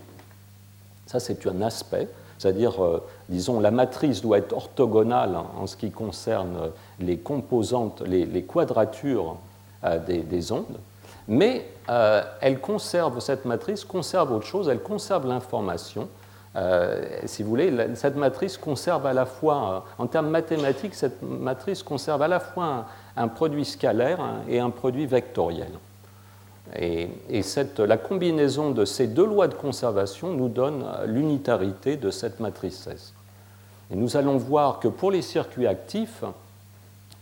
[1.06, 2.10] Ça, c'est un aspect.
[2.40, 8.44] C'est-à-dire, euh, disons, la matrice doit être orthogonale en ce qui concerne les composantes, les,
[8.44, 9.38] quadratures
[9.84, 10.78] euh, des, ondes,
[11.28, 16.08] mais euh, elle conserve, cette matrice conserve autre chose, elle conserve l'information
[17.26, 22.22] si vous voulez, cette matrice conserve à la fois, en termes mathématiques, cette matrice conserve
[22.22, 22.86] à la fois
[23.16, 25.72] un, produit scalaire et un produit vectoriel.
[26.76, 27.10] Et,
[27.78, 33.14] la combinaison de ces deux lois de conservation nous donne l'unitarité de cette matrice S.
[33.92, 36.24] Et nous allons voir que pour les circuits actifs,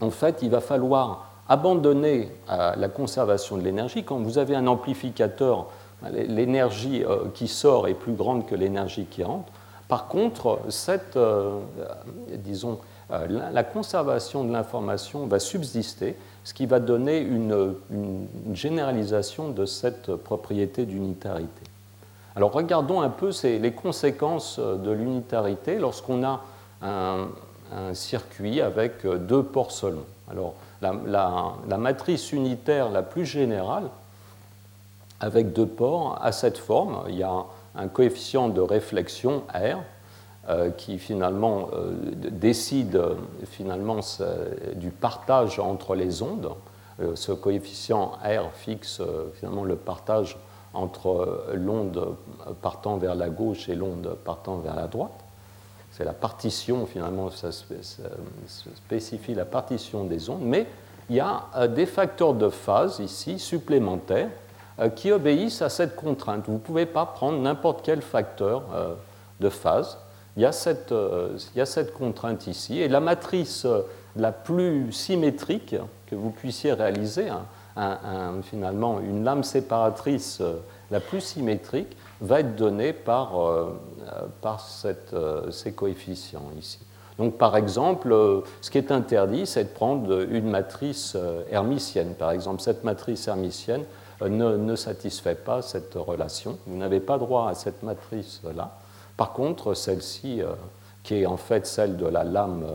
[0.01, 4.03] en fait, il va falloir abandonner euh, la conservation de l'énergie.
[4.03, 5.67] Quand vous avez un amplificateur,
[6.11, 9.51] l'énergie euh, qui sort est plus grande que l'énergie qui rentre.
[9.87, 11.59] Par contre, cette, euh,
[12.37, 12.79] disons,
[13.29, 17.75] la conservation de l'information va subsister, ce qui va donner une,
[18.53, 21.61] généralisation de cette propriété d'unitarité.
[22.35, 26.41] Alors regardons un peu les conséquences de l'unitarité lorsqu'on a
[26.81, 27.27] un,
[27.71, 30.01] un, circuit avec deux ports seulement.
[30.31, 33.89] Alors la, matrice unitaire la plus générale,
[35.19, 37.03] avec deux ports, a cette forme.
[37.09, 37.45] Il y a
[37.75, 39.79] un coefficient de réflexion R
[40.49, 43.01] euh, qui finalement euh, décide
[43.45, 43.99] finalement
[44.75, 46.51] du partage entre les ondes.
[47.01, 49.01] Euh, ce coefficient R fixe
[49.33, 50.37] finalement le partage
[50.73, 52.15] entre l'onde
[52.61, 55.23] partant vers la gauche et l'onde partant vers la droite.
[55.91, 60.67] C'est la partition, finalement, ça spécifie la partition des ondes, mais
[61.09, 64.29] il y a des facteurs de phase ici supplémentaires
[64.95, 66.45] qui obéissent à cette contrainte.
[66.47, 68.93] Vous ne pouvez pas prendre n'importe quel facteur euh,
[69.39, 69.97] de phase.
[70.37, 72.81] Il y, a cette, il y, a cette, contrainte ici.
[72.81, 73.65] Et la matrice
[74.17, 77.27] la plus symétrique que vous puissiez réaliser,
[78.43, 80.41] finalement une lame séparatrice
[80.91, 83.31] la plus symétrique, va être donnée par,
[84.41, 86.79] par ces coefficients ici.
[87.17, 92.13] Donc, par exemple, euh, ce qui est interdit, c'est de prendre une matrice euh, hermitienne.
[92.13, 93.83] Par exemple, cette matrice hermitienne
[94.21, 96.57] euh, ne, satisfait pas cette relation.
[96.67, 98.71] Vous n'avez pas droit à cette matrice-là.
[99.17, 100.41] Par contre, celle-ci,
[101.03, 102.65] qui est en fait celle de la lame,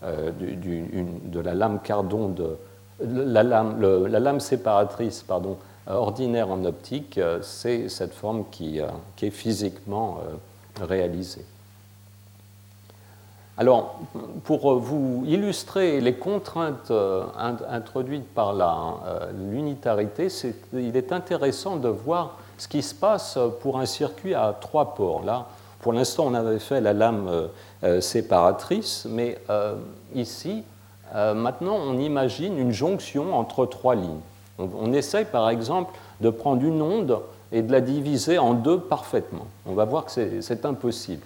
[0.00, 2.56] lame cardon de
[3.00, 5.24] la lame, la lame séparatrice
[5.88, 10.20] ordinaire en optique, c'est cette forme qui, est physiquement
[10.80, 11.44] réalisée.
[13.60, 13.96] Alors,
[14.44, 17.24] pour vous illustrer les contraintes euh,
[17.68, 20.28] introduites par euh, l'unitarité,
[20.72, 25.24] il est intéressant de voir ce qui se passe pour un circuit à trois ports.
[25.24, 25.46] Là,
[25.80, 27.28] pour l'instant, on avait fait la lame
[27.82, 29.38] euh, séparatrice, mais
[30.14, 30.62] ici,
[31.14, 34.20] maintenant, on imagine une jonction entre trois lignes.
[34.60, 37.18] On, on essaye, par exemple, de prendre une onde
[37.50, 39.46] et de la diviser en deux parfaitement.
[39.66, 41.22] On va voir que c'est impossible.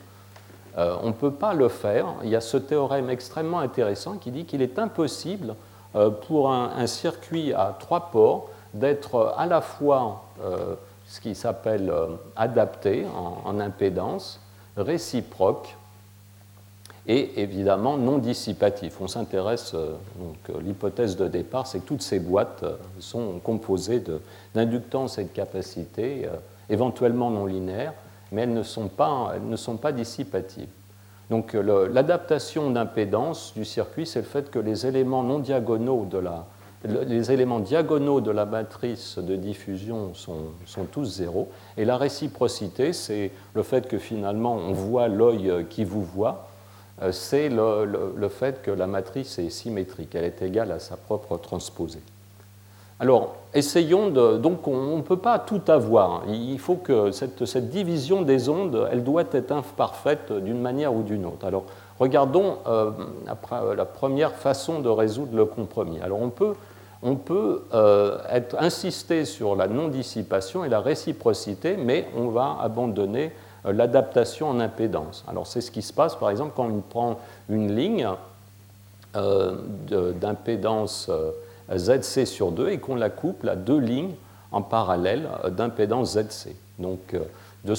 [0.79, 2.07] Euh, on ne peut pas le faire.
[2.25, 5.55] Il y a ce théorème extrêmement intéressant qui dit qu'il est impossible
[5.95, 10.75] euh, pour un, circuit à trois ports d'être à la fois euh,
[11.07, 11.93] ce qui s'appelle
[12.37, 13.05] adapté
[13.45, 14.41] en, impédance,
[14.79, 15.77] réciproque
[17.07, 18.99] et évidemment non dissipatif.
[19.01, 22.65] On s'intéresse, donc l'hypothèse de départ, c'est que toutes ces boîtes
[22.99, 24.03] sont composées
[24.55, 26.31] d'inductance et de capacité,
[26.71, 27.93] éventuellement non linéaires,
[28.33, 30.69] mais elles ne sont pas, elles ne sont pas dissipatives.
[31.31, 36.47] Donc l'adaptation d'impédance du circuit, c'est le fait que les éléments non diagonaux de la,
[36.85, 41.49] les éléments diagonaux de la matrice de diffusion sont, sont tous zéro.
[41.77, 46.49] Et la réciprocité, c'est le fait que finalement on voit l'œil qui vous voit.
[47.01, 50.97] Euh, c'est le, le, fait que la matrice est symétrique, elle est égale à sa
[50.97, 52.03] propre transposée.
[53.01, 54.37] Alors, essayons de.
[54.37, 56.23] Donc, on ne peut pas tout avoir.
[56.29, 61.27] Il faut que cette, division des ondes, elle doit être imparfaite d'une manière ou d'une
[61.27, 61.47] autre.
[61.47, 61.65] Alors,
[61.99, 62.91] regardons euh,
[63.77, 66.01] la première façon de résoudre le compromis.
[66.01, 66.55] Alors, on peut,
[67.03, 68.19] on peut euh,
[68.59, 73.33] insister sur la non-dissipation et la réciprocité, mais on va abandonner
[73.67, 75.25] euh, l'adaptation en impédance.
[75.27, 77.19] Alors, c'est ce qui se passe, par exemple, quand on prend
[77.49, 78.09] une ligne
[80.21, 81.11] d'impédance
[81.75, 84.15] ZC sur 2 et qu'on la couple à deux lignes
[84.51, 86.55] en parallèle d'impédance ZC.
[86.79, 87.75] Donc, euh,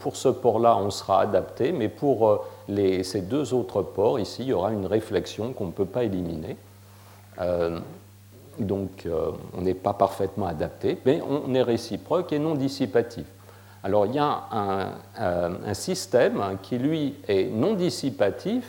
[0.00, 4.48] pour ce port-là, on sera adapté, mais pour euh, ces deux autres ports, ici, il
[4.48, 6.56] y aura une réflexion qu'on ne peut pas éliminer.
[7.40, 7.78] Euh,
[8.58, 9.06] donc,
[9.54, 13.26] on n'est pas parfaitement adapté, mais on est réciproque et non dissipatif.
[13.84, 18.64] Alors, il y a un, un système qui, lui, est non dissipatif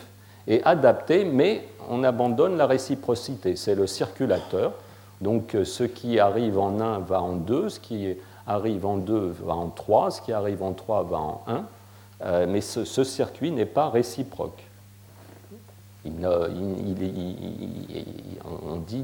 [0.48, 3.56] et adapté, mais on abandonne la réciprocité.
[3.56, 4.74] C'est le circulateur.
[5.22, 9.36] Donc euh, ce qui arrive en 1 va en 2, ce qui arrive en 2
[9.44, 11.66] va en 3, ce qui arrive en 3 va en 1.
[12.24, 14.64] Euh, mais ce, circuit n'est pas réciproque.
[16.06, 16.30] Il, on
[18.78, 19.04] dit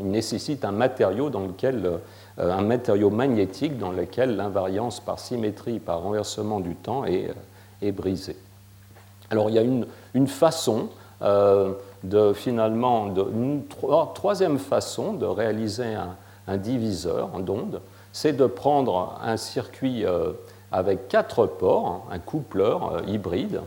[0.00, 1.98] il nécessite un matériau dans lequel, euh,
[2.38, 7.34] un matériau magnétique dans lequel l'invariance par symétrie, par renversement du temps est,
[7.82, 8.36] est brisé.
[9.30, 10.88] Alors il y a une, façon
[11.20, 13.62] de finalement, une
[14.14, 15.94] troisième façon de réaliser
[16.46, 17.80] un, diviseur d'onde,
[18.12, 20.04] c'est de prendre un circuit
[20.72, 23.60] avec quatre ports, un coupleur hybride,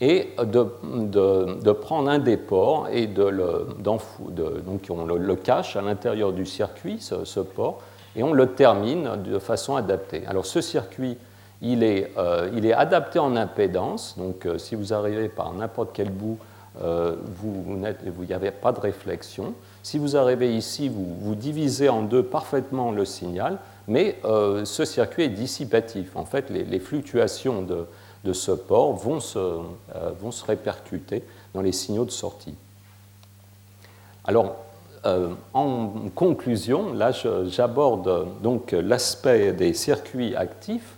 [0.00, 4.00] et de, prendre un des ports et de le, donc
[4.88, 7.82] on le, cache à l'intérieur du circuit, ce, port,
[8.16, 10.24] et on le termine de façon adaptée.
[10.26, 11.18] Alors ce circuit,
[11.62, 15.90] il est, euh, il est adapté en impédance, donc euh, si vous arrivez par n'importe
[15.92, 16.38] quel bout,
[16.82, 19.54] euh, vous n'y avez pas de réflexion.
[19.82, 23.58] Si vous arrivez ici, vous, divisez en deux parfaitement le signal,
[23.88, 26.14] mais ce circuit est dissipatif.
[26.14, 27.86] En fait, les fluctuations de,
[28.32, 29.60] ce port vont se, euh,
[30.20, 32.54] vont se répercuter dans les signaux de sortie.
[34.24, 34.56] Alors,
[35.06, 37.10] euh, en conclusion, là
[37.46, 40.96] j'aborde donc l'aspect des circuits actifs.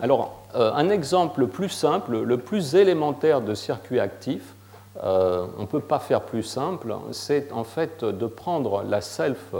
[0.00, 4.54] Alors, euh, un exemple plus simple, le plus élémentaire de circuit actif,
[5.02, 9.52] on ne peut pas faire plus simple, c'est en fait de prendre la self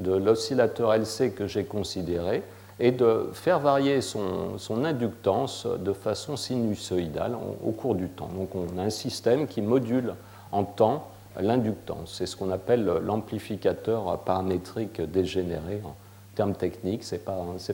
[0.00, 2.42] de l'oscillateur LC que j'ai considéré,
[2.82, 8.28] et de faire varier son, inductance de façon sinusoïdale au cours du temps.
[8.34, 10.14] Donc on a un système qui module
[10.50, 11.08] en temps
[11.40, 12.14] l'inductance.
[12.18, 15.94] C'est ce qu'on appelle l'amplificateur paramétrique dégénéré en
[16.34, 17.04] termes techniques.
[17.04, 17.20] Ce n'est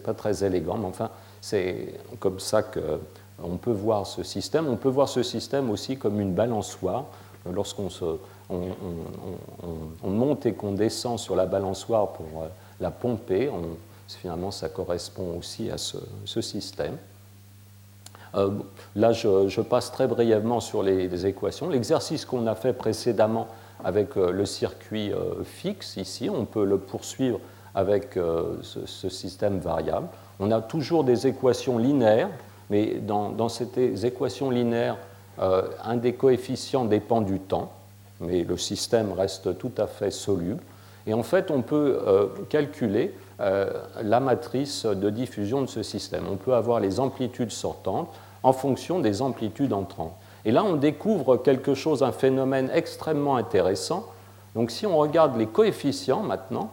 [0.00, 1.08] pas, très élégant, mais enfin,
[1.40, 4.68] c'est comme ça qu'on peut voir ce système.
[4.68, 7.04] On peut voir ce système aussi comme une balançoire.
[7.50, 7.88] Lorsqu'on
[8.50, 12.48] on, monte et qu'on descend sur la balançoire pour
[12.80, 13.50] la pomper,
[14.16, 16.96] finalement ça correspond aussi à ce, système.
[18.34, 18.50] Euh,
[18.94, 21.68] là, je, passe très brièvement sur les, équations.
[21.68, 23.48] L'exercice qu'on a fait précédemment
[23.84, 27.40] avec euh, le circuit euh, fixe, ici, on peut le poursuivre
[27.74, 28.18] avec
[28.62, 30.08] ce, système variable.
[30.40, 32.30] On a toujours des équations linéaires,
[32.70, 34.98] mais dans, ces équations linéaires,
[35.38, 37.72] un des coefficients dépend du temps,
[38.20, 40.62] mais le système reste tout à fait soluble.
[41.06, 41.98] Et en fait, on peut
[42.50, 43.70] calculer euh,
[44.02, 46.24] la matrice de diffusion de ce système.
[46.28, 48.10] On peut avoir les amplitudes sortantes
[48.42, 50.12] en fonction des amplitudes entrantes.
[50.44, 54.06] Et là, on découvre quelque chose, un phénomène extrêmement intéressant.
[54.56, 56.72] Donc si on regarde les coefficients maintenant,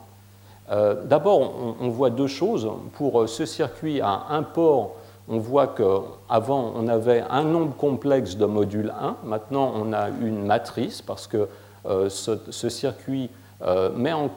[0.71, 2.69] euh, d'abord, on, voit deux choses.
[2.93, 4.95] Pour euh, ce circuit à un port,
[5.27, 9.17] on voit qu'avant, on avait un nombre complexe de modules 1.
[9.23, 11.47] Maintenant, on a une matrice parce que
[12.09, 13.29] ce, circuit
[13.61, 14.27] euh, met en,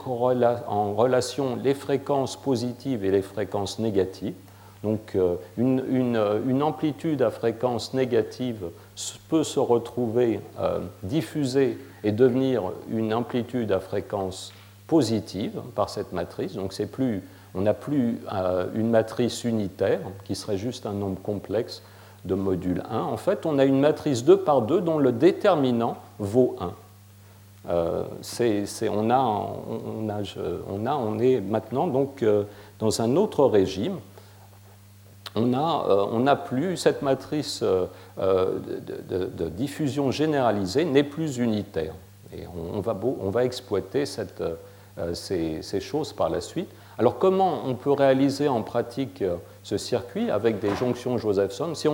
[0.95, 4.35] relation les fréquences positives et les fréquences négatives.
[4.85, 8.67] Donc euh, une, amplitude à fréquence négative
[9.29, 14.53] peut se retrouver euh, diffusée et devenir une amplitude à fréquence
[14.89, 16.55] positive par cette matrice.
[16.55, 16.75] Donc
[17.55, 18.21] on n'a plus
[18.75, 21.83] une matrice unitaire qui serait juste un nombre complexe
[22.25, 22.99] de module 1.
[22.99, 26.73] En fait, on a une matrice 2 par 2 dont le déterminant vaut 1.
[27.69, 28.05] Euh,
[30.91, 32.45] on, est maintenant donc euh,
[32.79, 33.97] dans un autre régime.
[35.35, 41.95] On n'a euh, plus cette matrice de, diffusion généralisée n'est plus unitaire.
[42.35, 44.43] Et on, va, on va exploiter cette,
[45.15, 46.69] ces, ces, choses par la suite.
[46.99, 49.23] Alors comment on peut réaliser en pratique
[49.63, 51.75] ce circuit avec des jonctions Josephson?
[51.75, 51.89] Si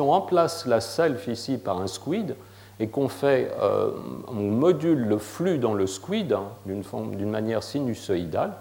[0.00, 2.34] on, remplace la self ici par un squid,
[2.80, 3.90] et qu'on fait, euh,
[4.26, 8.54] on module le flux dans le squid hein, d'une manière sinusoïdale.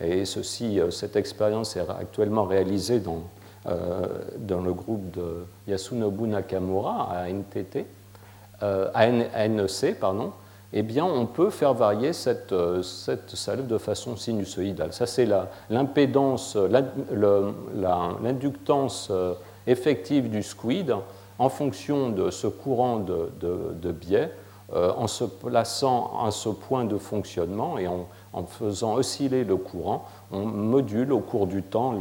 [0.00, 3.22] Et ceci, euh, cette expérience est actuellement réalisée dans,
[3.66, 4.06] euh,
[4.36, 7.86] dans le groupe de Yasunobu Nakamura à NTT,
[8.60, 9.06] à
[9.48, 10.32] NEC, pardon.
[10.76, 12.52] Eh bien, on peut faire varier cette,
[12.82, 14.92] cette salve de façon sinusoïdale.
[14.92, 15.26] Ça, c'est
[15.70, 16.56] l'impédance,
[18.20, 19.12] l'inductance
[19.66, 20.94] effective du squid
[21.38, 24.30] en fonction de ce courant de, biais,
[24.72, 28.06] euh, en se plaçant à ce point de fonctionnement et en,
[28.46, 31.94] faisant osciller le courant, on module au cours du temps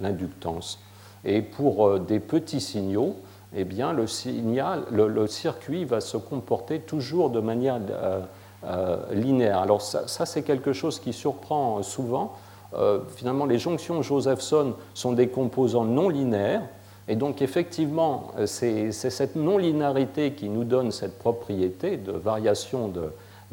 [0.00, 0.78] l'inductance.
[1.24, 3.16] Et pour euh, des petits signaux,
[3.54, 7.80] eh bien, le, signal, le, circuit va se comporter toujours de manière
[8.64, 9.58] euh, linéaire.
[9.58, 12.34] Alors ça, c'est quelque chose qui surprend souvent.
[13.16, 16.62] finalement, les jonctions Josephson sont des composants non linéaires,
[17.10, 23.10] et donc effectivement, euh, c'est cette non-linéarité qui nous donne cette propriété de variation de,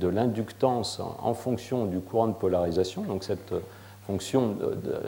[0.07, 3.01] l'inductance en fonction du courant de polarisation.
[3.01, 3.51] Donc cette
[4.05, 4.55] fonction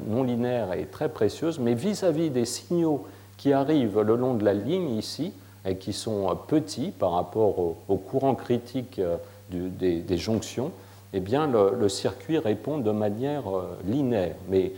[0.07, 3.05] non linéaire est très précieuse, mais vis-à-vis des signaux
[3.39, 5.33] qui arrivent le long de la ligne ici,
[5.65, 9.17] et qui sont petits par rapport au, courant critique euh,
[9.49, 10.71] des, jonctions,
[11.13, 14.73] eh bien, le, circuit répond de manière euh, linéaire, mais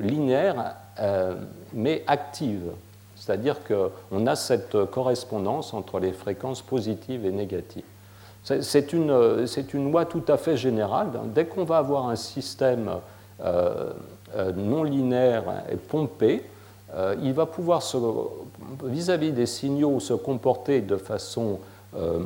[0.00, 0.74] linéaire,
[1.72, 2.72] mais active.
[3.14, 7.84] C'est-à-dire qu'on a cette correspondance entre les fréquences positives et négatives.
[8.60, 11.08] C'est une, loi tout à fait générale.
[11.34, 12.90] Dès qu'on va avoir un système
[13.40, 13.92] euh,
[14.36, 16.44] euh, non linéaire et pompé,
[16.94, 17.82] euh, il va pouvoir,
[18.84, 21.58] vis-à-vis des signaux, se comporter de façon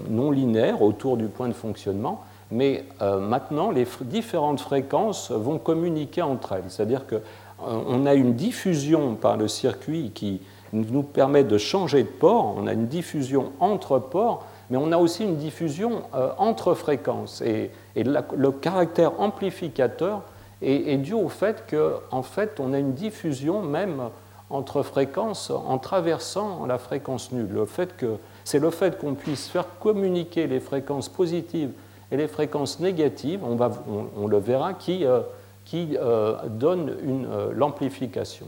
[0.08, 6.54] non linéaire autour du point de fonctionnement, mais maintenant, les différentes fréquences vont communiquer entre
[6.54, 6.64] elles.
[6.66, 10.40] C'est-à-dire qu'on a une diffusion par le circuit qui
[10.72, 14.96] nous permet de changer de port, on a une diffusion entre ports, mais on a
[14.96, 16.02] aussi une diffusion
[16.38, 17.42] entre fréquences.
[17.42, 20.22] Et, le caractère amplificateur
[20.62, 24.10] est, dû au fait qu'en fait, on a une diffusion même
[24.50, 27.48] entre fréquences en traversant la fréquence nulle.
[27.50, 31.70] Le fait que, c'est le fait qu'on puisse faire communiquer les fréquences positives
[32.10, 33.70] et les fréquences négatives, on, va,
[34.16, 35.20] on, le verra, qui, euh,
[35.64, 38.46] qui euh, donne euh, l'amplification.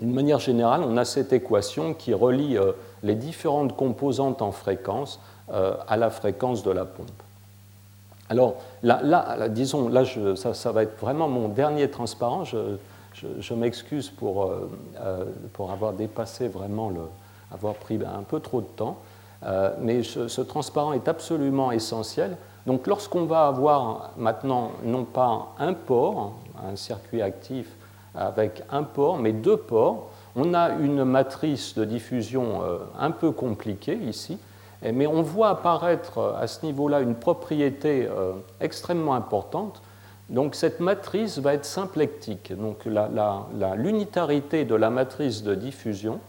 [0.00, 2.56] D'une manière générale, on a cette équation qui relie
[3.02, 5.20] les différentes composantes en fréquence
[5.52, 7.10] à la fréquence de la pompe.
[8.30, 10.04] Alors là, disons, là,
[10.36, 12.44] ça, va être vraiment mon dernier transparent.
[13.54, 16.92] M'excuse pour, euh, euh, pour, avoir dépassé vraiment,
[17.52, 18.98] avoir pris un peu trop de temps.
[19.42, 22.36] Euh, mais ce, transparent est absolument essentiel.
[22.66, 27.66] Donc lorsqu'on va avoir maintenant non pas un port, un circuit actif
[28.14, 32.60] avec un port, mais deux ports, on a une matrice de diffusion
[32.98, 34.38] un peu compliquée ici,
[34.82, 38.08] mais on voit apparaître à ce niveau-là une propriété
[38.60, 39.80] extrêmement importante.
[40.30, 42.52] Donc cette matrice va être symplectique.
[42.56, 42.86] Donc
[43.76, 46.20] l'unitarité de la matrice de diffusion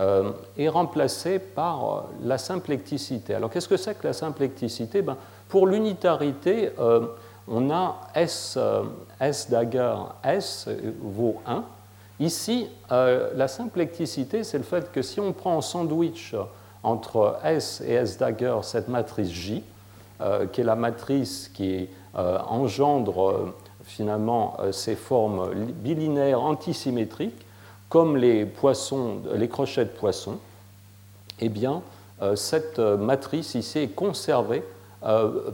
[0.00, 3.34] euh, est remplacée par la symplecticité.
[3.34, 5.00] Alors qu'est-ce que c'est que la symplecticité?
[5.00, 5.16] Ben,
[5.48, 6.72] Pour l'unitarité,
[7.48, 8.58] on a S,
[9.20, 9.94] S dagger
[10.24, 10.68] S
[11.00, 11.64] vaut 1.
[12.18, 16.34] Ici, la symplecticité, c'est le fait que si on prend en sandwich
[16.82, 19.62] entre S et S dagger cette matrice J,
[20.18, 21.86] euh, qui est la matrice qui euh,
[22.16, 23.54] engendre euh,
[23.84, 27.46] finalement ces formes bilinéaires antisymétriques,
[27.88, 30.38] comme les, poissons, crochets de poisson,
[31.38, 31.82] eh bien,
[32.34, 34.64] cette matrice ici est conservée